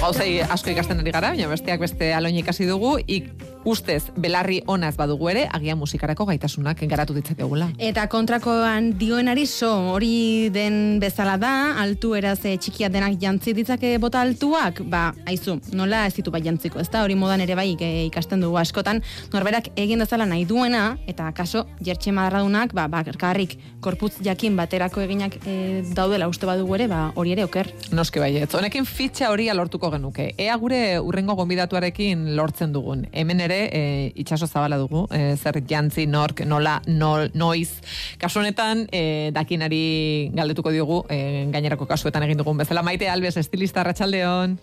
Gauzei 0.00 0.40
asko 0.42 0.72
ikasten 0.72 1.02
ari 1.02 1.12
gara, 1.12 1.28
baina 1.34 1.48
besteak 1.50 1.82
beste 1.82 2.08
aloin 2.16 2.38
ikasi 2.40 2.64
dugu, 2.66 2.96
ik, 3.06 3.28
ustez, 3.64 4.10
belarri 4.16 4.60
ona 4.66 4.88
ez 4.88 4.96
badugu 4.96 5.28
ere, 5.32 5.44
agian 5.52 5.78
musikarako 5.78 6.26
gaitasunak 6.30 6.80
garatu 6.88 7.14
ditzakegula. 7.16 7.70
Eta 7.78 8.06
kontrakoan 8.12 8.92
dioenari 8.98 9.46
so, 9.46 9.70
hori 9.94 10.48
den 10.54 10.98
bezala 11.02 11.36
da, 11.40 11.52
altu 11.82 12.14
eraz 12.18 12.38
eh, 12.48 12.56
txikia 12.60 12.88
denak 12.92 13.18
jantzi 13.20 13.54
ditzake 13.56 13.96
bota 14.02 14.22
altuak, 14.24 14.82
ba, 14.90 15.10
aizu, 15.28 15.58
nola 15.76 16.06
ez 16.08 16.14
ditu 16.16 16.32
bai 16.32 16.42
jantziko, 16.44 16.80
ez 16.80 16.88
da, 16.90 17.04
hori 17.04 17.16
modan 17.18 17.44
ere 17.44 17.56
bai 17.58 17.68
eh, 17.76 18.06
ikasten 18.06 18.40
dugu 18.40 18.58
askotan, 18.60 19.02
norberak 19.34 19.72
egin 19.76 20.00
dezala 20.00 20.26
nahi 20.28 20.46
duena, 20.48 20.96
eta 21.10 21.28
kaso, 21.36 21.66
jertxe 21.84 22.14
madarradunak, 22.16 22.74
ba, 22.76 22.88
bakarrik 22.88 23.58
korputz 23.80 24.16
jakin 24.24 24.56
baterako 24.56 25.04
eginak 25.04 25.36
eh, 25.44 25.82
daudela 25.96 26.28
uste 26.30 26.48
badugu 26.48 26.78
ere, 26.78 26.88
ba, 26.88 27.02
hori 27.16 27.36
ere 27.36 27.44
oker. 27.44 27.68
Noski 27.92 28.22
baietz. 28.22 28.52
Honekin 28.56 28.88
fitxa 28.88 29.30
hori 29.32 29.48
lortuko 29.50 29.90
genuke. 29.90 30.30
Ea 30.38 30.56
gure 30.60 31.00
urrengo 31.00 31.34
gonbidatuarekin 31.38 32.36
lortzen 32.36 32.72
dugun. 32.72 33.06
Hemen 33.12 33.40
ere 33.40 33.49
e, 33.72 34.12
itxaso 34.14 34.46
zabala 34.46 34.76
dugu, 34.78 35.06
e, 35.10 35.36
zer 35.36 35.60
jantzi, 35.66 36.06
nork, 36.06 36.40
nola, 36.46 36.80
nol, 36.86 37.30
noiz. 37.34 37.80
Kasu 38.18 38.40
honetan, 38.40 38.86
e, 38.92 39.30
dakinari 39.32 40.30
galdetuko 40.34 40.70
diogu, 40.70 41.04
e, 41.08 41.46
gainerako 41.50 41.86
kasuetan 41.86 42.22
egin 42.28 42.38
dugun 42.38 42.58
bezala. 42.62 42.82
Maite 42.82 43.08
Alves, 43.08 43.36
estilista 43.36 43.80
Arratsaldeon. 43.80 44.58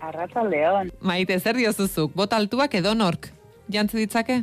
Arratsaldeon. 0.00 0.90
Maite, 1.00 1.38
zer 1.40 1.56
diozuzuk? 1.56 2.14
Bota 2.16 2.36
altuak 2.40 2.74
edo 2.74 2.94
nork? 2.94 3.28
Jantzi 3.68 3.98
ditzake? 3.98 4.42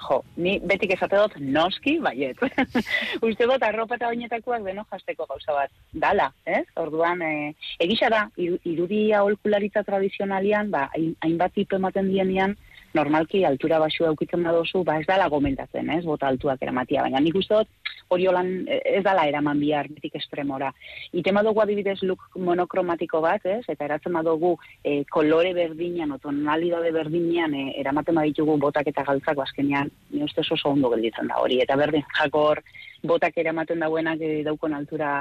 Jo, 0.00 0.22
ni 0.40 0.54
betik 0.64 0.94
esate 0.94 1.18
dut 1.20 1.34
noski, 1.44 1.98
baiet. 2.00 2.38
Uste 3.26 3.44
dut 3.50 3.62
arropa 3.66 3.98
eta 3.98 4.08
oinetakoak 4.08 4.62
beno 4.64 4.86
jasteko 4.88 5.26
gauza 5.28 5.52
bat. 5.52 5.74
Dala, 5.92 6.30
ez? 6.48 6.62
Orduan, 6.80 7.20
e, 7.20 7.52
egisa 7.84 8.08
da, 8.08 8.22
iru- 8.40 8.56
irudia 8.64 9.20
holkularitza 9.26 9.82
tradizionalian, 9.84 10.70
ba, 10.72 10.86
hain- 10.94 11.16
hainbat 11.20 11.52
tipo 11.52 11.76
ematen 11.76 12.08
dienean, 12.08 12.56
normalki 12.94 13.44
altura 13.44 13.78
baxu 13.78 14.04
eukitzen 14.08 14.42
badozu, 14.44 14.82
ba 14.84 14.98
ez 15.00 15.06
dala 15.06 15.28
gomendatzen, 15.28 15.90
ez? 15.90 16.04
Bota 16.04 16.28
altuak 16.28 16.62
eramatia, 16.62 17.02
baina 17.06 17.20
nik 17.20 17.36
uste 17.38 17.60
dut 17.60 17.94
hori 18.10 18.26
holan 18.26 18.50
eh, 18.66 18.80
ez 18.98 19.02
dala 19.06 19.26
eraman 19.30 19.60
bihar 19.62 19.88
betik 19.94 20.16
estremora. 20.18 20.72
Iten 21.12 21.36
badugu 21.38 21.62
adibidez 21.62 21.98
look 22.02 22.26
monokromatiko 22.36 23.22
bat, 23.22 23.46
ez? 23.46 23.62
Eta 23.68 23.86
eratzen 23.86 24.16
badugu 24.18 24.56
e, 24.82 25.04
kolore 25.10 25.52
berdinean, 25.54 26.16
o 26.16 26.18
tonalidade 26.18 26.90
berdinean 26.96 27.54
e, 27.54 27.64
eramaten 27.80 28.18
baditugu 28.18 28.58
botak 28.58 28.90
eta 28.90 29.06
galtzak 29.06 29.38
azkenean, 29.46 29.92
ni 30.10 30.24
uste 30.26 30.42
oso 30.42 30.74
ondo 30.74 30.90
gelditzen 30.90 31.30
da 31.30 31.38
hori. 31.42 31.60
Eta 31.62 31.78
berdin 31.78 32.06
jakor 32.18 32.64
botak 33.06 33.38
eramaten 33.38 33.86
dauenak 33.86 34.20
e, 34.20 34.40
daukon 34.46 34.74
altura 34.74 35.12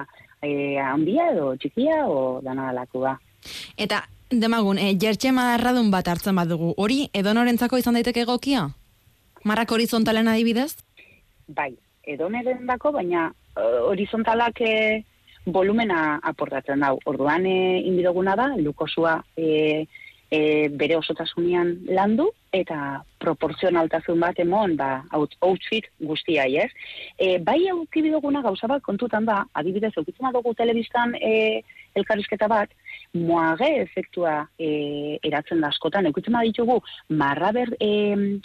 e, 0.41 0.79
handia 0.81 1.29
edo 1.35 1.53
txikia 1.61 2.05
o 2.09 2.39
dana 2.41 2.71
alakua. 2.73 3.19
Eta, 3.77 4.01
demagun, 4.29 4.77
e, 4.77 4.93
jertxe 4.99 5.31
madarradun 5.33 5.89
bat 5.91 6.07
hartzen 6.07 6.37
badugu, 6.37 6.73
hori 6.77 7.09
edonorentzako 7.13 7.77
izan 7.81 7.97
daiteke 7.97 8.23
egokia? 8.27 8.69
Marrak 9.43 9.71
horizontalen 9.71 10.27
adibidez? 10.27 10.75
Bai, 11.47 11.73
edoneren 12.03 12.65
dako, 12.67 12.91
baina 12.93 13.29
eh, 13.57 13.79
horizontalak 13.89 14.61
e, 14.61 14.73
volumena 15.45 16.19
aportatzen 16.21 16.83
dau. 16.83 16.97
Orduan 17.09 17.45
e, 17.47 17.81
inbidoguna 17.89 18.35
da, 18.37 18.51
lukosua 18.57 19.15
e, 19.37 19.87
e, 20.29 20.39
bere 20.69 20.97
osotasunean 20.99 21.73
landu, 21.89 22.29
eta 22.53 23.01
proporzionaltasun 23.21 24.19
bat 24.21 24.39
emon, 24.41 24.75
ba, 24.77 25.03
out, 25.15 25.35
outfit 25.45 25.89
guztia, 26.01 26.45
ez? 26.45 26.69
E, 27.17 27.37
bai 27.39 27.59
eukibidoguna 27.71 28.43
gauza 28.45 28.69
bat 28.69 28.83
kontutan 28.85 29.25
da, 29.25 29.43
adibidez, 29.53 29.93
eukitzen 29.97 30.29
dugu 30.35 30.53
telebistan 30.57 31.15
e, 31.17 31.61
elkarrizketa 31.97 32.47
bat, 32.51 32.73
moage 33.13 33.67
efektua 33.81 34.47
e, 34.59 35.17
eratzen 35.25 35.61
da 35.61 35.69
askotan. 35.73 36.05
Eukitzen 36.09 36.37
ditugu 36.45 36.79
marra 37.09 37.51
ber 37.51 37.71
e, 37.81 37.89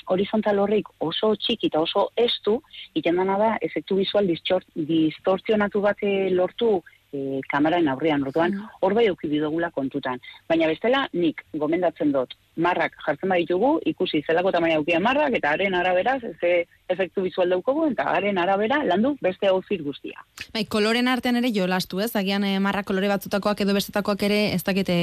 horizontal 0.07 0.59
horrik 0.59 0.89
oso 1.05 1.35
txiki 1.37 1.69
eta 1.69 1.81
oso 1.85 2.09
estu, 2.17 2.61
iten 2.95 3.17
da 3.17 3.57
efektu 3.61 3.97
visual 3.97 4.27
distort, 4.27 4.67
distortzionatu 4.75 5.81
bat 5.81 6.01
e, 6.03 6.31
lortu 6.31 6.83
e, 7.15 7.41
kameraren 7.51 7.89
aurrean, 7.93 8.25
orduan, 8.27 8.57
hor 8.81 8.95
bai 8.99 9.07
euki 9.11 9.31
bidogula 9.31 9.71
kontutan. 9.71 10.21
Baina 10.51 10.69
bestela, 10.71 11.05
nik 11.13 11.45
gomendatzen 11.55 12.13
dut, 12.13 12.35
marrak 12.57 12.99
jartzen 13.07 13.31
baditugu, 13.31 13.79
ikusi 13.87 14.23
zelako 14.27 14.53
tamaina 14.55 14.81
eukia 14.81 15.01
marrak, 15.01 15.39
eta 15.39 15.55
haren 15.55 15.75
arabera, 15.75 16.19
ze 16.41 16.67
efektu 16.89 17.23
visual 17.23 17.51
daukogu, 17.51 17.87
eta 17.93 18.05
haren 18.13 18.39
arabera 18.39 18.83
landu 18.85 19.15
beste 19.23 19.51
outfit 19.51 19.83
guztia. 19.83 20.21
Bai, 20.53 20.67
koloren 20.67 21.09
artean 21.09 21.41
ere 21.41 21.51
jolastu, 21.55 22.03
ez? 22.05 22.13
Agian 22.17 22.45
eh, 22.45 22.59
marra 22.61 22.85
kolore 22.85 23.09
batzutakoak 23.09 23.65
edo 23.65 23.75
bestetakoak 23.75 24.23
ere 24.29 24.43
ez 24.55 24.63
dakite 24.63 24.97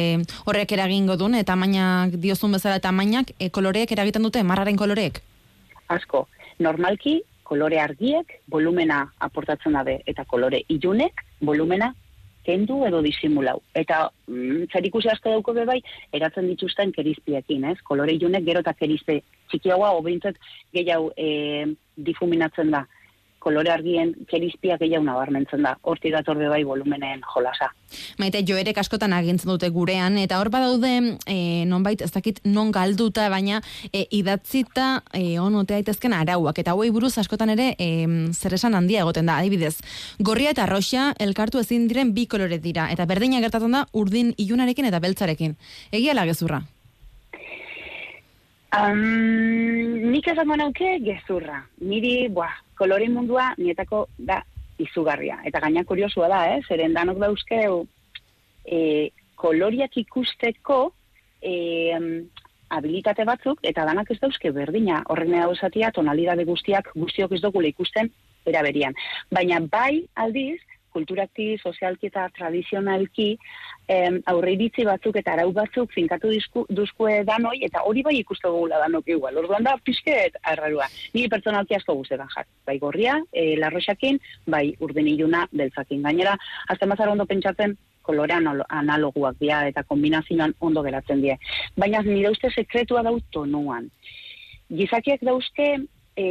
horrek 0.45 0.77
eragingo 0.77 1.17
duen, 1.17 1.39
eta 1.39 1.53
tamainak 1.53 2.15
diozun 2.21 2.55
bezala 2.55 2.79
tamainak 2.79 3.33
e, 3.39 3.49
koloreek 3.49 3.91
eragiten 3.91 4.23
dute 4.23 4.43
marraren 4.43 4.79
koloreek? 4.79 5.23
asko. 5.91 6.27
Normalki, 6.61 7.21
kolore 7.47 7.81
argiek 7.83 8.37
volumena 8.51 9.03
aportatzen 9.27 9.75
dabe, 9.75 9.99
eta 10.07 10.25
kolore 10.29 10.63
ilunek 10.71 11.25
volumena 11.41 11.93
kendu 12.45 12.81
edo 12.87 13.01
disimulau. 13.05 13.59
Eta 13.77 14.07
mm, 14.27 14.69
zer 14.71 14.87
ikusi 14.87 15.11
asko 15.11 15.33
dauko 15.33 15.53
be 15.57 15.65
bai, 15.69 15.79
eratzen 16.13 16.47
dituzten 16.49 16.93
kerizpiekin, 16.95 17.67
ez? 17.69 17.77
Kolore 17.85 18.15
ilunek 18.17 18.45
gero 18.47 18.63
eta 18.65 18.73
kerizpe 18.77 19.19
txikiagoa, 19.51 19.93
obeintzat 19.99 20.39
gehiago 20.73 21.11
e, 21.17 21.67
difuminatzen 22.09 22.73
da. 22.73 22.85
Kolore 23.41 23.71
argien 23.73 24.13
kerizpia 24.29 24.77
gehiago 24.77 25.03
nabarmentzen 25.07 25.65
da. 25.65 25.75
Hortik 25.81 26.13
dator 26.13 26.37
be 26.37 26.49
bai 26.51 26.61
volumenen 26.67 27.23
jolasa. 27.33 27.71
Maite, 28.21 28.43
joerek 28.47 28.77
askotan 28.77 29.13
agintzen 29.17 29.49
dute 29.51 29.69
gurean, 29.73 30.17
eta 30.21 30.39
hor 30.39 30.51
badaude, 30.53 30.91
e, 31.25 31.37
nonbait, 31.67 32.01
ez 32.05 32.11
dakit 32.13 32.39
non 32.45 32.71
galduta, 32.71 33.27
baina 33.33 33.61
e, 33.91 34.05
idatzita 34.17 34.89
e, 35.17 35.39
onote 35.41 35.73
daitezken 35.73 36.13
arauak, 36.15 36.61
eta 36.61 36.75
hauei 36.75 36.91
buruz 36.93 37.15
askotan 37.21 37.53
ere 37.55 37.71
e, 37.77 37.89
zer 38.31 38.55
esan 38.59 38.77
handia 38.77 39.01
egoten 39.05 39.27
da, 39.27 39.39
adibidez. 39.41 39.79
Gorria 40.19 40.53
eta 40.55 40.67
roxa 40.69 41.11
elkartu 41.19 41.59
ezin 41.59 41.89
diren 41.91 42.13
bi 42.15 42.27
kolore 42.31 42.61
dira, 42.61 42.89
eta 42.93 43.09
berdina 43.09 43.41
gertatzen 43.43 43.73
da 43.75 43.87
urdin 43.91 44.35
ilunarekin 44.37 44.87
eta 44.91 45.01
beltzarekin. 45.03 45.57
Egia 45.91 46.15
la 46.15 46.29
gezurra. 46.29 46.61
Um, 48.71 50.11
nik 50.13 50.29
esango 50.31 50.55
nauke 50.55 50.93
gezurra. 51.03 51.57
Niri, 51.83 52.29
buah, 52.31 52.53
kolore 52.79 53.09
mundua 53.11 53.49
nietako 53.59 54.05
da 54.17 54.39
izugarria. 54.79 55.41
Eta 55.45 55.59
gaina 55.59 55.83
kuriosua 55.83 56.29
da, 56.31 56.45
eh? 56.53 56.61
Zeren 56.69 56.95
danok 56.95 57.19
dauzkeu 57.19 57.81
e, 58.63 59.11
koloriak 59.35 59.97
ikusteko 59.99 60.79
e, 61.43 61.53
habilitate 62.71 63.25
batzuk, 63.27 63.59
eta 63.67 63.83
danak 63.89 64.13
ez 64.13 64.19
dauzke 64.23 64.53
berdina. 64.55 65.01
Horren 65.11 65.35
hau 65.41 65.51
esatia, 65.51 65.91
tonalidade 65.91 66.47
guztiak 66.47 66.93
guztiok 66.95 67.35
ez 67.35 67.41
dugula 67.43 67.67
ikusten 67.67 68.07
eraberian. 68.47 68.95
Baina 69.35 69.59
bai 69.67 70.05
aldiz, 70.15 70.61
kulturaki, 70.93 71.57
sozialki 71.61 72.09
eta 72.11 72.27
tradizionalki 72.35 73.27
em, 73.87 74.19
aurre 74.31 74.53
iritzi 74.55 74.85
batzuk 74.87 75.17
eta 75.21 75.33
arau 75.35 75.51
batzuk 75.55 75.91
finkatu 75.95 76.31
duzkue 76.69 77.21
danoi, 77.27 77.57
eta 77.67 77.83
hori 77.87 78.03
bai 78.05 78.15
ikuste 78.19 78.47
dugula 78.47 78.79
danok 78.83 79.07
igual. 79.07 79.37
Orduan 79.43 79.67
da, 79.67 79.75
pixket 79.83 80.37
arrarua. 80.43 80.87
Ni 81.13 81.27
pertsonalki 81.31 81.77
asko 81.77 81.95
guztetan 81.99 82.29
jar. 82.35 82.47
Bai 82.67 82.77
gorria, 82.79 83.17
e, 83.33 83.55
larroxakin, 83.59 84.19
bai 84.47 84.65
urden 84.79 85.07
iluna 85.07 85.47
beltzakin. 85.51 86.03
Gainera, 86.07 86.37
azten 86.67 86.93
bazara 86.93 87.15
ondo 87.15 87.25
pentsatzen, 87.25 87.77
kolore 88.01 88.33
analo- 88.33 88.65
analoguak 88.69 89.37
dira 89.39 89.61
eta 89.69 89.83
kombinazioan 89.83 90.55
ondo 90.59 90.83
geratzen 90.83 91.21
die. 91.21 91.37
Baina 91.77 92.01
nire 92.01 92.31
uste 92.33 92.49
sekretua 92.49 93.03
dau 93.03 93.19
tonuan. 93.31 93.89
Gizakiak 94.71 95.21
dauzke, 95.27 95.67
e, 96.15 96.25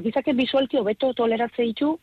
gizakiak 0.00 0.36
visualki 0.36 0.78
hobeto 0.80 1.12
toleratze 1.14 1.66
ditu 1.66 1.98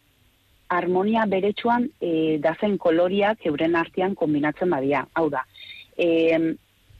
harmonia 0.69 1.25
beretsuan 1.25 1.87
e, 2.01 2.37
dazen 2.43 2.77
koloriak 2.77 3.45
euren 3.45 3.75
artean 3.75 4.15
kombinatzen 4.15 4.69
badia. 4.69 5.05
Hau 5.13 5.29
da, 5.29 5.43
e, 5.97 6.37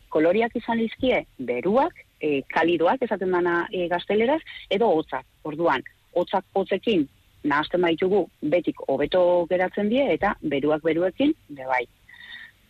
koloriak 0.10 0.56
izan 0.56 0.80
lizkie 0.82 1.26
beruak, 1.38 1.94
e, 2.22 2.42
kalidoak 2.54 3.04
esaten 3.06 3.32
dana 3.32 3.60
e, 3.72 3.88
gazteleraz, 3.92 4.40
edo 4.74 4.90
hotzak. 4.96 5.26
Orduan, 5.44 5.84
hotzak 6.16 6.46
hotzekin 6.54 7.08
nahazten 7.48 7.84
baitugu 7.86 8.26
betik 8.42 8.82
hobeto 8.88 9.22
geratzen 9.50 9.90
die 9.92 10.04
eta 10.16 10.34
beruak 10.42 10.84
beruekin 10.84 11.34
bebai. 11.50 11.86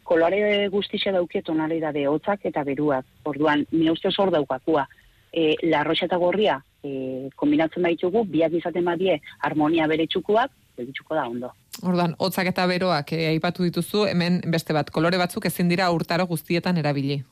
Kolore 0.08 0.68
guztixe 0.72 1.12
dauke 1.12 1.42
tonalidade 1.44 2.06
hotzak 2.08 2.46
eta 2.48 2.64
beruak. 2.64 3.06
Orduan, 3.28 3.66
ni 3.72 3.90
uste 3.92 4.12
hor 4.18 4.32
daukakua. 4.32 4.88
E, 5.34 5.56
larroxa 5.68 6.08
eta 6.08 6.18
gorria 6.18 6.62
e, 6.84 7.30
kombinatzen 7.36 7.84
baitugu, 7.84 8.24
biak 8.32 8.54
izaten 8.58 8.86
badie 8.88 9.20
harmonia 9.44 9.88
beretsukoak, 9.92 10.54
beretsuko 10.78 11.16
da 11.18 11.28
ondo. 11.30 11.54
Orduan, 11.84 12.16
hotzak 12.18 12.52
eta 12.54 12.66
beroak 12.70 13.14
eh, 13.14 13.28
aipatu 13.34 13.66
dituzu, 13.68 14.06
hemen 14.10 14.42
beste 14.54 14.74
bat, 14.78 14.90
kolore 14.94 15.20
batzuk 15.22 15.46
ezin 15.50 15.70
dira 15.70 15.90
urtaro 15.94 16.26
guztietan 16.30 16.78
erabili. 16.82 17.24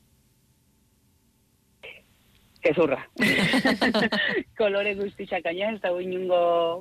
Gezurra. 2.65 2.97
Kolore 4.59 4.95
guztiak 4.97 5.43
gaina, 5.45 5.75
ez 5.75 5.81
dago 5.83 5.99
inungo 6.01 6.39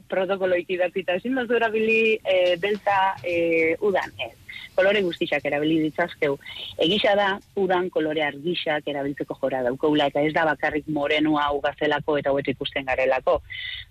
protokolo 0.09 0.57
ikidatzita. 0.57 1.19
Ezin 1.21 1.37
dozu 1.37 1.59
erabili 1.59 2.17
e, 2.17 2.57
beltza 2.63 2.97
e, 3.21 3.35
udan, 3.85 4.15
ez. 4.25 4.33
Kolore 4.77 5.03
guztiak 5.07 5.45
erabili 5.47 5.81
ditzazkeu. 5.87 6.37
Egisa 6.87 7.15
da, 7.19 7.29
udan 7.61 7.89
kolore 7.95 8.25
argixak 8.27 8.89
erabiltzeko 8.91 9.37
jora 9.41 9.63
daukagula, 9.67 10.09
eta 10.11 10.23
ez 10.23 10.33
da 10.35 10.45
bakarrik 10.49 10.89
morenua 10.99 11.51
ugazelako 11.57 12.19
eta 12.21 12.33
hobeto 12.35 12.55
ikusten 12.55 12.87
garelako. 12.91 13.41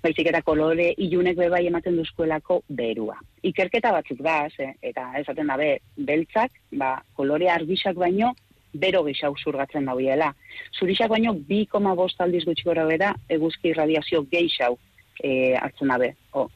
Baizik 0.04 0.30
eta 0.32 0.44
kolore 0.46 0.92
ilunek 0.98 1.38
bebai 1.40 1.66
ematen 1.68 1.98
duzkuelako 2.00 2.62
berua. 2.70 3.18
Ikerketa 3.44 3.92
batzuk 3.96 4.24
da, 4.24 4.44
ze, 4.56 4.74
eta 4.82 5.10
esaten 5.20 5.52
da 5.52 5.58
be, 5.60 5.76
beltzak, 5.98 6.60
ba, 6.80 6.96
kolore 7.16 7.50
argixak 7.52 8.00
baino, 8.00 8.34
bero 8.74 9.04
gehiago 9.06 9.38
zurgatzen 9.38 9.86
dauiela. 9.86 10.32
Zurixak 10.80 11.12
baino 11.14 11.36
2,5 11.50 12.26
aldiz 12.26 12.44
gutxi 12.48 12.66
gora 12.66 12.86
bera 12.90 13.14
eguzki 13.30 13.70
irradiazio 13.70 14.24
gehiago 14.32 14.80
e, 15.22 15.54
hartzen 15.56 15.94
dabe. 15.94 16.14
O, 16.34 16.48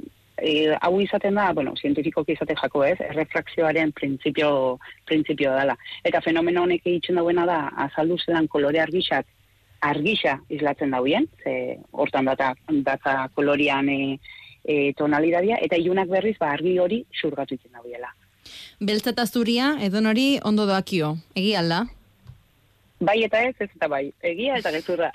e, 0.42 0.76
hau 0.82 1.00
izaten 1.02 1.36
da, 1.36 1.52
bueno, 1.54 1.74
zientifikoki 1.76 2.34
izaten 2.34 2.58
jako 2.62 2.84
ez, 2.86 2.98
errefrakzioaren 3.10 3.92
printzipio, 3.92 4.80
printzipio 5.06 5.54
dela. 5.56 5.78
Eta 6.04 6.22
fenomeno 6.22 6.64
honek 6.64 6.86
egiten 6.86 7.20
dauena 7.20 7.46
da, 7.50 7.60
azaldu 7.88 8.20
zelan 8.26 8.48
kolore 8.48 8.82
argixak 8.84 9.28
argixa 9.82 10.40
islatzen 10.50 10.92
dauen, 10.96 11.28
ze 11.44 11.78
hortan 11.92 12.26
data, 12.26 12.54
data 12.86 13.28
kolorian 13.36 13.90
e, 13.90 14.00
e, 14.64 14.94
tonalidadia, 14.98 15.60
eta 15.62 15.78
ilunak 15.78 16.10
berriz 16.10 16.38
ba, 16.40 16.54
argi 16.56 16.78
hori 16.80 17.04
zurgatu 17.22 17.56
iten 17.56 17.78
dauela. 17.78 18.10
Beltza 18.80 19.12
eta 19.12 19.26
zuria, 19.26 19.76
edon 19.82 20.06
hori 20.06 20.40
ondo 20.46 20.66
doakio. 20.66 21.16
Egi 21.36 21.54
alda? 21.56 21.86
Bai 23.00 23.20
eta 23.26 23.44
ez, 23.46 23.54
ez 23.62 23.70
eta 23.70 23.88
bai. 23.92 24.08
Egia 24.26 24.58
eta 24.58 24.72
gezurra. 24.74 25.12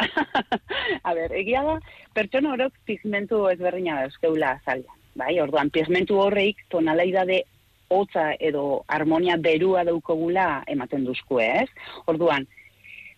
A 1.08 1.14
ber, 1.18 1.32
egia 1.34 1.62
da, 1.66 1.78
pertsona 2.14 2.52
orok 2.54 2.76
pigmentu 2.86 3.48
ezberdina 3.50 4.02
dauzkeula 4.04 4.56
azalean. 4.60 5.01
Bai, 5.14 5.34
orduan, 5.40 5.70
pigmentu 5.70 6.18
horreik 6.22 6.64
tonalaidade 6.72 7.42
hotza 7.92 8.32
edo 8.40 8.84
harmonia 8.88 9.36
berua 9.36 9.84
daukogula 9.84 10.62
ematen 10.66 11.04
duzku, 11.04 11.40
ez? 11.40 11.68
Orduan, 12.06 12.46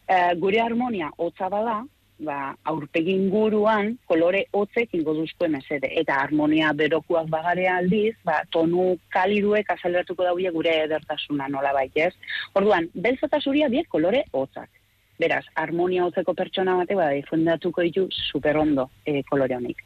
eh, 0.09 0.33
gure 0.41 0.61
harmonia 0.61 1.11
hotza 1.17 1.49
bada, 1.49 1.83
ba, 2.19 2.55
aurpegi 2.71 3.15
inguruan 3.15 3.95
kolore 4.11 4.45
hotzek 4.53 4.95
ingo 4.99 5.15
duzko 5.15 5.49
mesede. 5.49 5.91
Eta 6.01 6.21
harmonia 6.23 6.73
berokuak 6.73 7.29
bagare 7.31 7.67
aldiz, 7.69 8.15
ba, 8.25 8.41
tonu 8.51 8.95
kaliduek 9.15 9.71
azaleratuko 9.77 10.25
daude 10.25 10.51
gure 10.55 10.79
edertasuna 10.85 11.49
nola 11.49 11.73
ez? 11.95 12.15
Orduan, 12.55 12.89
beltza 12.95 13.27
eta 13.27 13.41
zuria 13.41 13.69
biek 13.69 13.89
kolore 13.89 14.25
hotzak. 14.33 14.71
Beraz, 15.19 15.45
harmonia 15.55 16.05
hotzeko 16.05 16.35
pertsona 16.35 16.75
bate, 16.77 16.95
ba, 16.95 17.11
difundatuko 17.15 17.83
ditu 17.83 18.09
super 18.11 18.57
ondo 18.57 18.91
e, 19.07 19.23
kolore 19.23 19.55
honik. 19.55 19.79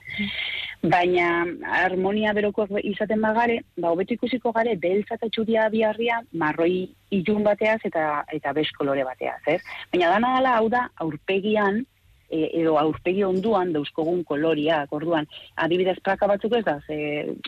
Baina, 0.82 1.44
harmonia 1.66 2.32
berokoak 2.36 2.70
izaten 2.86 3.20
bagare, 3.20 3.58
ba, 3.76 3.90
hobeto 3.90 4.14
ikusiko 4.14 4.52
gare, 4.54 4.76
beltza 4.78 5.16
eta 5.18 5.26
txuria 5.34 5.66
biharria, 5.72 6.20
marroi 6.32 6.86
ilun 7.10 7.42
bateaz 7.42 7.80
eta 7.84 8.22
eta 8.32 8.52
bes 8.54 8.68
kolore 8.78 9.02
bateaz, 9.04 9.40
ez? 9.50 9.60
Baina 9.92 10.12
dana 10.14 10.36
dela, 10.36 10.54
hau 10.60 10.68
da, 10.70 10.84
aurpegian, 11.02 11.82
e, 12.30 12.48
edo 12.60 12.76
aurpegi 12.78 13.24
onduan 13.24 13.72
dauzkogun 13.72 14.22
koloriak, 14.28 14.92
orduan, 14.94 15.26
adibidez 15.56 15.96
praka 16.04 16.28
batzuk 16.30 16.54
ez 16.58 16.64
da, 16.66 16.76
ze, 16.86 16.98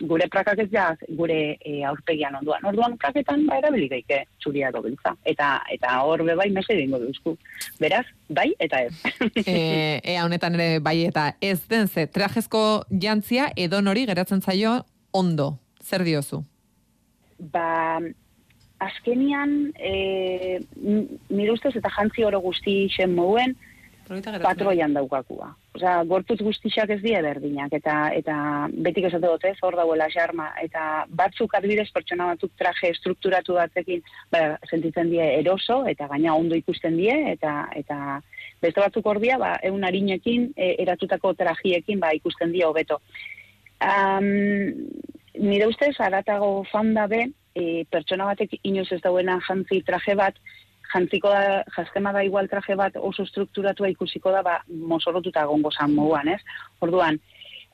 gure 0.09 0.27
prakak 0.31 0.63
ez 0.65 0.69
da, 0.71 0.89
gure 1.17 1.39
e, 1.57 1.81
aurpegian 1.87 2.35
onduan. 2.41 2.65
Orduan, 2.71 2.97
praketan 3.01 3.45
ba 3.49 3.59
erabili 3.61 3.89
daike 3.91 4.23
txuria 4.41 4.71
edo 4.73 4.83
beltza. 4.85 5.15
Eta, 5.25 5.53
eta 5.73 5.97
hor 6.05 6.25
bai 6.37 6.49
mese 6.53 6.77
dingo 6.77 6.99
duzku. 7.01 7.35
Beraz, 7.81 8.05
bai 8.29 8.51
eta 8.59 8.83
ez. 8.87 8.93
e, 9.45 9.99
ea 10.03 10.25
honetan 10.25 10.57
ere 10.59 10.79
bai 10.83 10.97
eta 11.07 11.31
ez 11.41 11.59
den 11.69 11.87
ze 11.87 12.07
trajezko 12.07 12.85
jantzia 12.89 13.51
edo 13.55 13.81
nori 13.81 14.05
geratzen 14.09 14.41
zaio 14.41 14.81
ondo. 15.11 15.53
Zer 15.81 16.03
diozu? 16.05 16.43
Ba, 17.51 17.99
azkenian, 18.81 19.73
e, 19.77 20.59
nire 21.29 21.53
ustez 21.53 21.73
eta 21.77 21.89
jantzi 21.93 22.25
oro 22.25 22.41
guzti 22.41 22.85
isen 22.85 23.15
mouen, 23.17 23.55
patroian 24.43 24.93
daukakua. 24.93 25.51
Osea, 25.75 26.03
gortutz 26.03 26.39
guztixak 26.43 26.89
ez 26.95 26.99
die 27.03 27.19
berdinak, 27.23 27.71
eta 27.73 27.95
eta 28.15 28.35
betik 28.85 29.07
esate 29.07 29.27
dut 29.27 29.45
ez, 29.47 29.55
hor 29.63 29.77
dauela 29.79 30.09
xarma, 30.11 30.49
eta 30.61 31.05
batzuk 31.07 31.55
adibidez 31.55 31.87
pertsona 31.95 32.27
batzuk 32.33 32.51
traje 32.59 32.91
estrukturatu 32.91 33.55
batzekin, 33.55 34.03
ba, 34.31 34.57
sentitzen 34.69 35.09
die 35.13 35.27
eroso, 35.39 35.81
eta 35.87 36.09
gaina 36.11 36.35
ondo 36.35 36.59
ikusten 36.59 36.97
die, 36.99 37.15
eta 37.31 37.69
eta 37.75 38.21
beste 38.61 38.83
batzuk 38.83 39.05
hor 39.07 39.21
dia, 39.23 39.37
ba, 39.41 39.55
eun 39.63 39.83
harinekin, 39.87 40.51
e, 40.55 40.75
eratutako 40.83 41.33
trajiekin, 41.39 41.99
ba, 42.03 42.11
ikusten 42.17 42.51
die 42.51 42.65
hobeto. 42.67 42.99
Um, 43.81 44.27
nire 45.39 45.69
ustez, 45.71 45.95
aratago 45.99 46.65
fan 46.69 46.93
dabe, 46.93 47.29
e, 47.55 47.85
pertsona 47.89 48.27
batek 48.29 48.59
inoz 48.63 48.89
ez 48.91 49.01
dauena 49.01 49.39
jantzi 49.47 49.81
traje 49.87 50.15
bat, 50.19 50.37
jantziko 50.93 51.29
da, 51.29 51.63
jazkema 51.75 52.13
da 52.13 52.23
igual 52.23 52.49
traje 52.51 52.75
bat 52.75 52.97
oso 52.99 53.25
strukturatua 53.25 53.89
ikusiko 53.91 54.31
da, 54.31 54.41
ba, 54.45 54.57
mozorotuta 54.67 55.45
gongo 55.49 55.71
zan 55.71 55.93
moguan, 55.95 56.27
ez? 56.35 56.39
Orduan, 56.79 57.19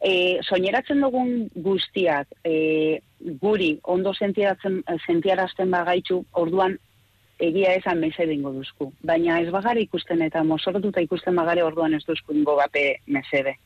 e, 0.01 0.39
soineratzen 0.43 1.01
dugun 1.01 1.47
guztiak 1.65 2.27
e, 2.45 2.99
guri 3.41 3.71
ondo 3.83 4.13
sentiaratzen, 4.13 4.83
sentiarazten 5.05 5.71
bagaitu, 5.73 6.23
orduan 6.33 6.77
egia 7.39 7.73
esan 7.77 7.99
meze 8.01 8.25
dingo 8.25 8.51
duzku. 8.53 8.91
Baina 9.05 9.39
ez 9.41 9.49
bagare 9.53 9.81
ikusten 9.85 10.21
eta 10.25 10.43
mozorotuta 10.43 11.01
ikusten 11.05 11.35
bagare 11.37 11.63
orduan 11.63 11.93
ez 11.93 12.03
duzku 12.05 12.33
ingo 12.33 12.55
bape 12.57 12.95
mesede. 13.05 13.57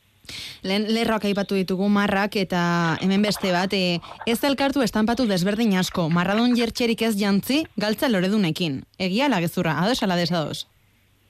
Lehen 0.62 0.86
lerroak 0.94 1.24
aipatu 1.26 1.56
ditugu 1.58 1.88
marrak 1.90 2.36
eta 2.40 2.62
hemen 3.02 3.22
beste 3.26 3.50
bat, 3.52 3.72
e, 3.74 3.98
ez 4.26 4.38
elkartu 4.44 4.82
estampatu 4.82 5.26
desberdin 5.26 5.74
asko, 5.78 6.08
marradun 6.10 6.54
jertxerik 6.58 7.02
ez 7.02 7.16
jantzi, 7.18 7.64
galtza 7.76 8.08
loredunekin. 8.08 8.82
Egia 8.98 9.28
la 9.28 9.42
gezurra, 9.42 9.78
ados 9.82 10.02
ala 10.02 10.16
desados? 10.16 10.66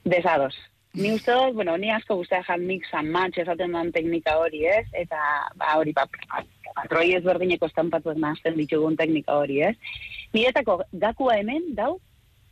Desados. 0.05 0.55
Ni 0.95 1.15
uste 1.15 1.33
dut, 1.33 1.55
bueno, 1.57 1.79
ni 1.81 1.89
asko 1.91 2.19
guztia 2.19 2.43
jan 2.45 2.67
mix 2.69 2.91
and 2.93 3.09
match 3.11 3.39
esaten 3.41 3.73
den 3.73 3.93
teknika 3.93 4.37
hori 4.37 4.67
ez, 4.69 4.85
eta 4.93 5.19
ba, 5.57 5.79
hori 5.81 5.95
ba, 5.97 6.05
patroi 6.77 7.15
ezberdineko 7.17 7.71
estampatu 7.71 8.13
ez 8.13 8.19
nazten 8.21 8.59
ditugun 8.61 8.97
teknika 8.97 9.39
hori 9.41 9.63
ez. 9.71 9.77
Niretako 10.35 10.83
gakua 10.93 11.39
hemen 11.41 11.73
dau 11.79 11.97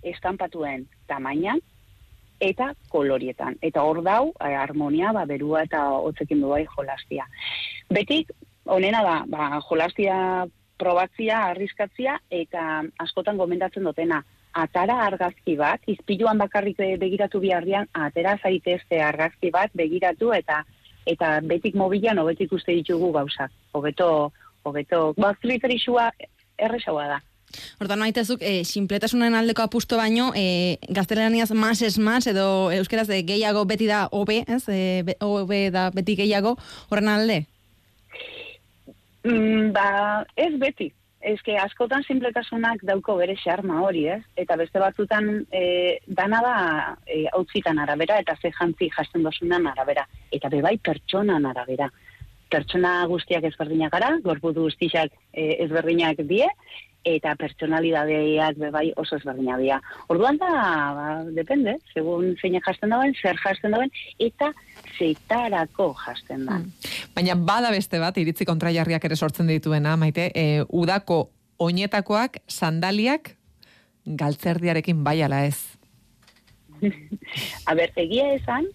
estampatuen 0.03 0.87
tamainan, 1.09 1.61
eta 2.41 2.73
kolorietan. 2.89 3.57
Eta 3.63 3.83
hor 3.85 4.03
dau, 4.03 4.33
eh, 4.41 4.55
harmonia, 4.57 5.13
ba, 5.13 5.27
berua 5.27 5.63
eta 5.69 5.85
hotzekin 5.93 6.41
du 6.41 6.49
bai 6.49 6.65
jolastia. 6.77 7.27
Betik, 7.91 8.33
honena 8.65 9.03
da, 9.03 9.17
ba, 9.29 9.61
jolastia 9.69 10.47
probatzia, 10.81 11.45
arriskatzia, 11.53 12.19
eta 12.31 12.83
askotan 12.99 13.37
gomendatzen 13.37 13.85
dutena, 13.85 14.23
atara 14.53 14.97
argazki 15.05 15.57
bat, 15.57 15.81
izpiluan 15.87 16.39
bakarrik 16.39 16.81
begiratu 16.99 17.41
biharrian, 17.41 17.87
atera 17.93 18.37
zaitezte 18.43 19.03
argazki 19.03 19.51
bat, 19.51 19.71
begiratu, 19.75 20.33
eta 20.33 20.65
eta 21.07 21.41
betik 21.43 21.75
mobilan 21.75 22.19
hobetik 22.19 22.53
uste 22.53 22.73
ditugu 22.77 23.11
gauzak. 23.13 23.51
Hobeto, 23.73 24.33
hobeto, 24.65 25.15
ba, 25.17 25.35
erresaua 26.61 27.07
da. 27.09 27.21
Hortan 27.81 27.99
maitezuk, 27.99 28.43
e, 28.43 28.65
sinpletasunen 28.65 29.35
aldeko 29.35 29.63
apusto 29.63 29.97
baino, 30.01 30.31
e, 30.37 30.79
gaztelaniaz 30.89 31.51
mas 31.53 31.83
es 31.83 31.99
mas, 31.99 32.27
edo 32.27 32.71
euskeraz 32.73 33.09
de 33.09 33.23
gehiago 33.27 33.65
beti 33.67 33.87
da 33.91 34.09
obe, 34.13 34.45
ez? 34.47 34.65
E, 34.69 35.17
obe 35.21 35.71
da 35.71 35.91
beti 35.95 36.17
gehiago, 36.17 36.57
horren 36.91 37.09
alde? 37.09 37.45
Mm, 39.25 39.73
ba, 39.73 40.25
ez 40.37 40.55
beti. 40.59 40.93
Ez 41.21 41.37
que 41.45 41.59
askotan 41.61 42.01
simpletasunak 42.07 42.81
dauko 42.89 43.19
bere 43.19 43.35
xarma 43.37 43.83
hori, 43.85 44.07
ez? 44.09 44.23
Eta 44.41 44.57
beste 44.57 44.81
batzutan 44.81 45.27
e, 45.53 45.99
dana 46.07 46.41
da 46.41 46.55
e, 47.05 47.27
hautzitan 47.29 47.79
arabera, 47.79 48.17
eta 48.25 48.39
ze 48.41 48.51
jantzi 48.57 48.89
jasten 48.95 49.27
dosunan 49.27 49.67
arabera. 49.69 50.07
Eta 50.33 50.49
bebai 50.49 50.79
pertsonan 50.79 51.45
arabera. 51.45 51.91
Pertsona 52.51 52.95
guztiak 53.07 53.45
ezberdinak 53.51 53.93
gara, 53.93 54.15
gorbudu 54.25 54.65
guztiak 54.71 55.13
e, 55.35 55.61
ezberdinak 55.67 56.25
die, 56.31 56.49
eta 57.07 57.33
pertsonalidadeak 57.41 58.59
bebai 58.61 58.91
oso 59.01 59.17
ezberdina 59.17 59.57
dira. 59.61 59.81
Orduan 60.13 60.39
da, 60.41 60.51
ba, 60.97 61.07
depende, 61.37 61.79
segun 61.95 62.35
zein 62.41 62.59
jasten 62.61 62.93
dauen, 62.93 63.15
zer 63.17 63.39
jasten 63.41 63.75
dauen, 63.77 63.93
eta 64.21 64.51
zeitarako 64.99 65.91
jasten 66.05 66.47
da. 66.49 66.59
Mm. 66.61 66.93
Baina 67.17 67.37
bada 67.37 67.73
beste 67.73 68.01
bat, 68.03 68.17
iritzi 68.21 68.47
kontraiarriak 68.49 69.05
ere 69.09 69.17
sortzen 69.17 69.49
dituena, 69.51 69.97
maite, 70.01 70.31
e, 70.35 70.65
udako 70.69 71.31
oinetakoak, 71.61 72.43
sandaliak, 72.49 73.35
galtzerdiarekin 74.05 75.05
bai 75.05 75.21
ala 75.25 75.45
ez. 75.49 75.59
A 77.69 77.77
ber, 77.77 77.93
egia 78.01 78.31
esan, 78.37 78.69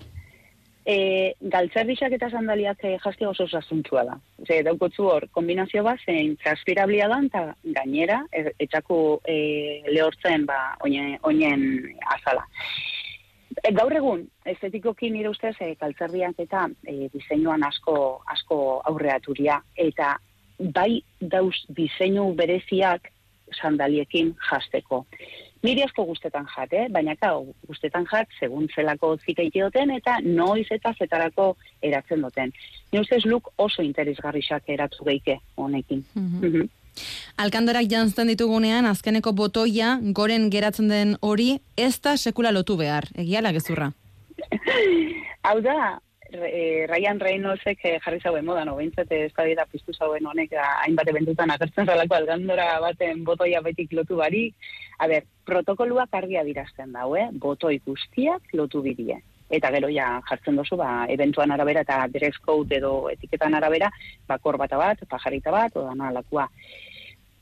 e, 0.86 1.34
galtzerdixak 1.42 2.14
eta 2.16 2.30
sandaliak 2.30 2.84
e, 2.86 2.96
jaski 3.04 3.26
oso 3.26 3.48
zasuntzua 3.48 4.04
da. 4.06 4.18
Ze, 4.46 4.62
daukotzu 4.68 5.08
hor, 5.10 5.28
kombinazio 5.34 5.84
bat, 5.84 6.02
zein 6.06 6.36
transpirablia 6.44 7.10
da, 7.12 7.22
eta 7.26 7.46
gainera, 7.80 8.22
e, 8.32 8.52
etxako 8.68 9.00
e, 9.26 9.38
lehortzen, 9.90 10.46
ba, 10.46 10.60
oinen, 10.86 11.18
oinen 11.24 11.66
azala. 12.18 12.46
E, 13.64 13.72
gaur 13.74 13.96
egun, 13.98 14.28
estetikoki 14.46 15.10
nire 15.10 15.34
ustez, 15.34 15.56
e, 15.60 15.74
galtzerdiak 15.82 16.40
eta 16.46 16.68
e, 16.86 17.10
diseinuan 17.14 17.66
asko, 17.66 17.98
asko 18.32 18.62
aurreaturia, 18.92 19.62
eta 19.76 20.16
bai 20.60 21.02
dauz 21.20 21.56
diseinu 21.76 22.30
bereziak 22.38 23.10
sandaliekin 23.56 24.36
jasteko. 24.50 25.06
Niri 25.66 25.82
asko 25.86 26.06
guztetan 26.06 26.46
jat, 26.52 26.74
eh? 26.78 26.86
baina 26.94 27.16
kau, 27.18 27.48
guztetan 27.66 28.06
jat, 28.12 28.30
segun 28.40 28.68
zelako 28.76 29.16
ziteite 29.18 29.64
duten, 29.64 29.92
eta 29.98 30.20
noiz 30.22 30.68
eta 30.72 30.94
zetarako 31.00 31.56
eratzen 31.82 32.22
duten. 32.22 32.54
Ni 32.92 33.02
ustez 33.02 33.24
luk 33.26 33.50
oso 33.58 33.86
interesgarrixak 33.86 34.70
eratu 34.78 35.08
geike 35.10 35.40
honekin. 35.58 36.06
Mhm. 36.14 36.70
Alkandorak 37.44 37.90
jantzten 37.92 38.30
ditugunean, 38.32 38.86
azkeneko 38.88 39.34
botoia, 39.36 39.98
goren 40.16 40.50
geratzen 40.54 40.88
den 40.88 41.18
hori, 41.22 41.58
ez 41.76 42.00
da 42.00 42.16
sekula 42.16 42.54
lotu 42.56 42.78
behar. 42.80 43.10
Egiala 43.20 43.52
gezurra. 43.52 43.90
Hau 45.48 45.60
da, 45.66 45.98
e, 46.32 46.86
Ryan 46.90 47.20
Reynoldsek 47.20 47.84
eh, 47.84 47.98
jarri 48.04 48.22
zauen 48.22 48.46
moda, 48.46 48.64
no, 48.66 48.78
behintzat 48.80 49.12
ez 49.12 49.32
da 49.36 49.66
piztu 49.72 49.94
zauen 49.94 50.26
honek 50.26 50.56
hainbat 50.62 51.08
ebentutan 51.12 51.52
agertzen 51.52 51.86
zalako 51.86 52.16
algandora 52.16 52.80
baten 52.82 53.24
botoia 53.24 53.62
betik 53.62 53.92
lotu 53.94 54.16
bari. 54.18 54.54
A 54.98 55.08
ber, 55.12 55.26
protokoluak 55.46 56.14
argia 56.16 56.44
dirazten 56.44 56.94
dau, 56.96 57.14
eh? 57.16 57.30
botoi 57.32 57.80
guztiak 57.86 58.54
lotu 58.54 58.82
bidie. 58.86 59.20
Eta 59.50 59.70
gero 59.76 59.90
ja 59.94 60.08
jartzen 60.30 60.56
dozu, 60.58 60.78
ba, 60.80 61.06
eventuan 61.12 61.52
arabera 61.54 61.84
eta 61.86 62.00
dress 62.10 62.40
code 62.42 62.80
edo 62.80 63.10
etiketan 63.12 63.54
arabera, 63.54 63.92
ba, 64.28 64.40
korbata 64.42 64.80
bat, 64.82 65.04
pajarita 65.10 65.54
bat, 65.54 65.78
oda 65.78 65.94
alakua. 66.08 66.48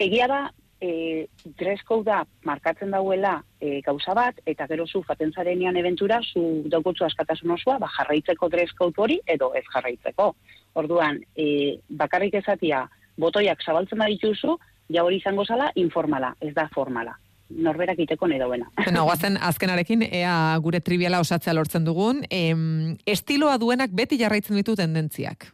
Egia 0.04 0.28
da, 0.28 0.42
e, 0.84 1.28
dress 1.46 1.86
code 1.88 2.10
da 2.10 2.24
markatzen 2.44 2.92
dauela 2.92 3.38
e, 3.60 3.80
gauza 3.86 4.16
bat, 4.18 4.42
eta 4.46 4.68
gero 4.68 4.86
zu 4.86 5.04
faten 5.08 5.32
zarenean 5.32 5.80
eventura, 5.80 6.20
zu 6.22 6.64
daukotzu 6.68 7.08
askatasun 7.08 7.56
osoa, 7.56 7.80
ba, 7.80 7.92
jarraitzeko 7.98 8.50
dress 8.52 8.76
code 8.76 9.00
hori, 9.00 9.20
edo 9.26 9.54
ez 9.56 9.64
jarraitzeko. 9.72 10.34
Orduan, 10.82 11.22
e, 11.38 11.80
bakarrik 11.88 12.36
ezatia, 12.42 12.84
botoiak 13.16 13.64
zabaltzen 13.64 14.04
badituzu, 14.04 14.58
ja 14.92 15.06
hori 15.06 15.22
izango 15.22 15.46
zala, 15.46 15.72
informala, 15.80 16.36
ez 16.42 16.52
da 16.58 16.68
formala. 16.74 17.16
Norberak 17.50 18.00
iteko 18.00 18.28
nahi 18.28 18.40
dauena. 18.40 18.70
Bueno, 18.86 19.04
guazen 19.06 19.38
azkenarekin, 19.38 20.06
ea 20.10 20.58
gure 20.64 20.82
triviala 20.82 21.20
osatzea 21.20 21.54
lortzen 21.54 21.86
dugun, 21.86 22.24
em, 22.30 22.96
estiloa 23.06 23.58
duenak 23.58 23.94
beti 23.94 24.18
jarraitzen 24.18 24.58
ditu 24.60 24.76
tendentziak. 24.80 25.52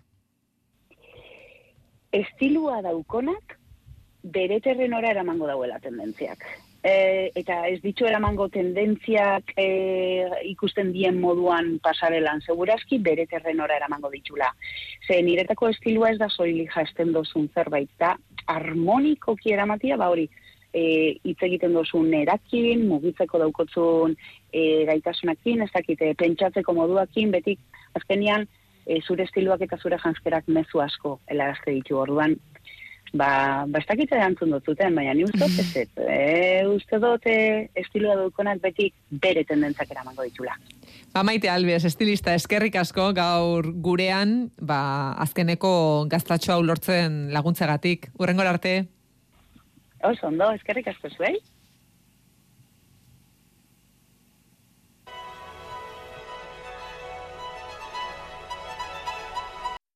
Estilua 2.11 2.81
daukonak, 2.81 3.59
bere 4.23 4.59
terrenora 4.61 5.11
eramango 5.11 5.47
dauela 5.47 5.79
tendentziak. 5.79 6.43
E, 6.79 7.31
eta 7.35 7.65
ez 7.67 7.81
ditu 7.83 8.07
eramango 8.07 8.47
tendentziak 8.49 9.51
e, 9.59 9.65
ikusten 10.47 10.93
dien 10.95 11.19
moduan 11.19 11.73
pasarelan, 11.83 12.41
segurazki 12.41 13.01
bere 13.03 13.25
terrenora 13.27 13.75
eramango 13.75 14.09
ditula. 14.13 14.47
Ze 15.07 15.19
niretako 15.23 15.69
estilua 15.73 16.13
ez 16.13 16.19
da 16.19 16.29
soili 16.29 16.67
jasten 16.71 17.11
dozun 17.13 17.49
zerbait, 17.53 17.91
da 17.99 18.15
harmonikoki 18.47 19.51
eramatia, 19.53 19.97
ba 19.99 20.07
hori, 20.09 20.29
e, 20.73 21.17
hitz 21.23 21.39
egiten 21.47 21.73
dozun 21.73 22.13
erakin, 22.13 22.85
mugitzeko 22.89 23.41
daukotzun 23.43 24.15
e, 24.53 24.85
gaitasunakin, 24.89 25.65
ez 25.65 25.71
dakite, 25.73 26.13
pentsatzeko 26.19 26.75
moduakin, 26.77 27.31
betik 27.35 27.59
azkenian 27.97 28.47
e, 28.85 28.99
zure 29.01 29.25
estiluak 29.27 29.65
eta 29.65 29.79
zure 29.81 29.99
janskerak 30.01 30.47
mezu 30.47 30.81
asko 30.83 31.19
helarazte 31.29 31.73
ditu 31.75 31.97
orduan, 32.01 32.37
ba, 33.13 33.65
ba 33.67 33.81
ez 33.81 33.87
dakite 33.89 34.17
erantzun 34.17 34.53
dut 34.53 34.65
zuten, 34.65 34.95
baina 34.95 35.13
ni 35.13 35.25
uste 35.25 35.41
dut 35.41 35.59
ez. 35.59 35.87
E, 36.09 36.65
uste 36.69 36.99
dut 37.01 37.25
e, 37.29 37.69
estiloa 37.77 38.17
dukonak 38.19 38.61
beti 38.63 38.89
bere 39.09 39.43
tendentzak 39.47 39.91
eramango 39.91 40.25
ditula. 40.27 40.55
Ba, 41.13 41.23
maite 41.25 41.49
albez, 41.49 41.83
estilista 41.89 42.35
eskerrik 42.37 42.77
asko 42.81 43.09
gaur 43.17 43.71
gurean, 43.81 44.51
ba, 44.61 45.15
azkeneko 45.25 46.05
gaztatxo 46.11 46.53
hau 46.53 46.63
lortzen 46.65 47.27
laguntzagatik. 47.33 48.11
Urrengor 48.19 48.49
arte. 48.49 48.98
Oso, 50.03 50.27
ondo, 50.27 50.51
eskerrik 50.55 50.87
asko 50.87 51.09
zuei. 51.15 51.35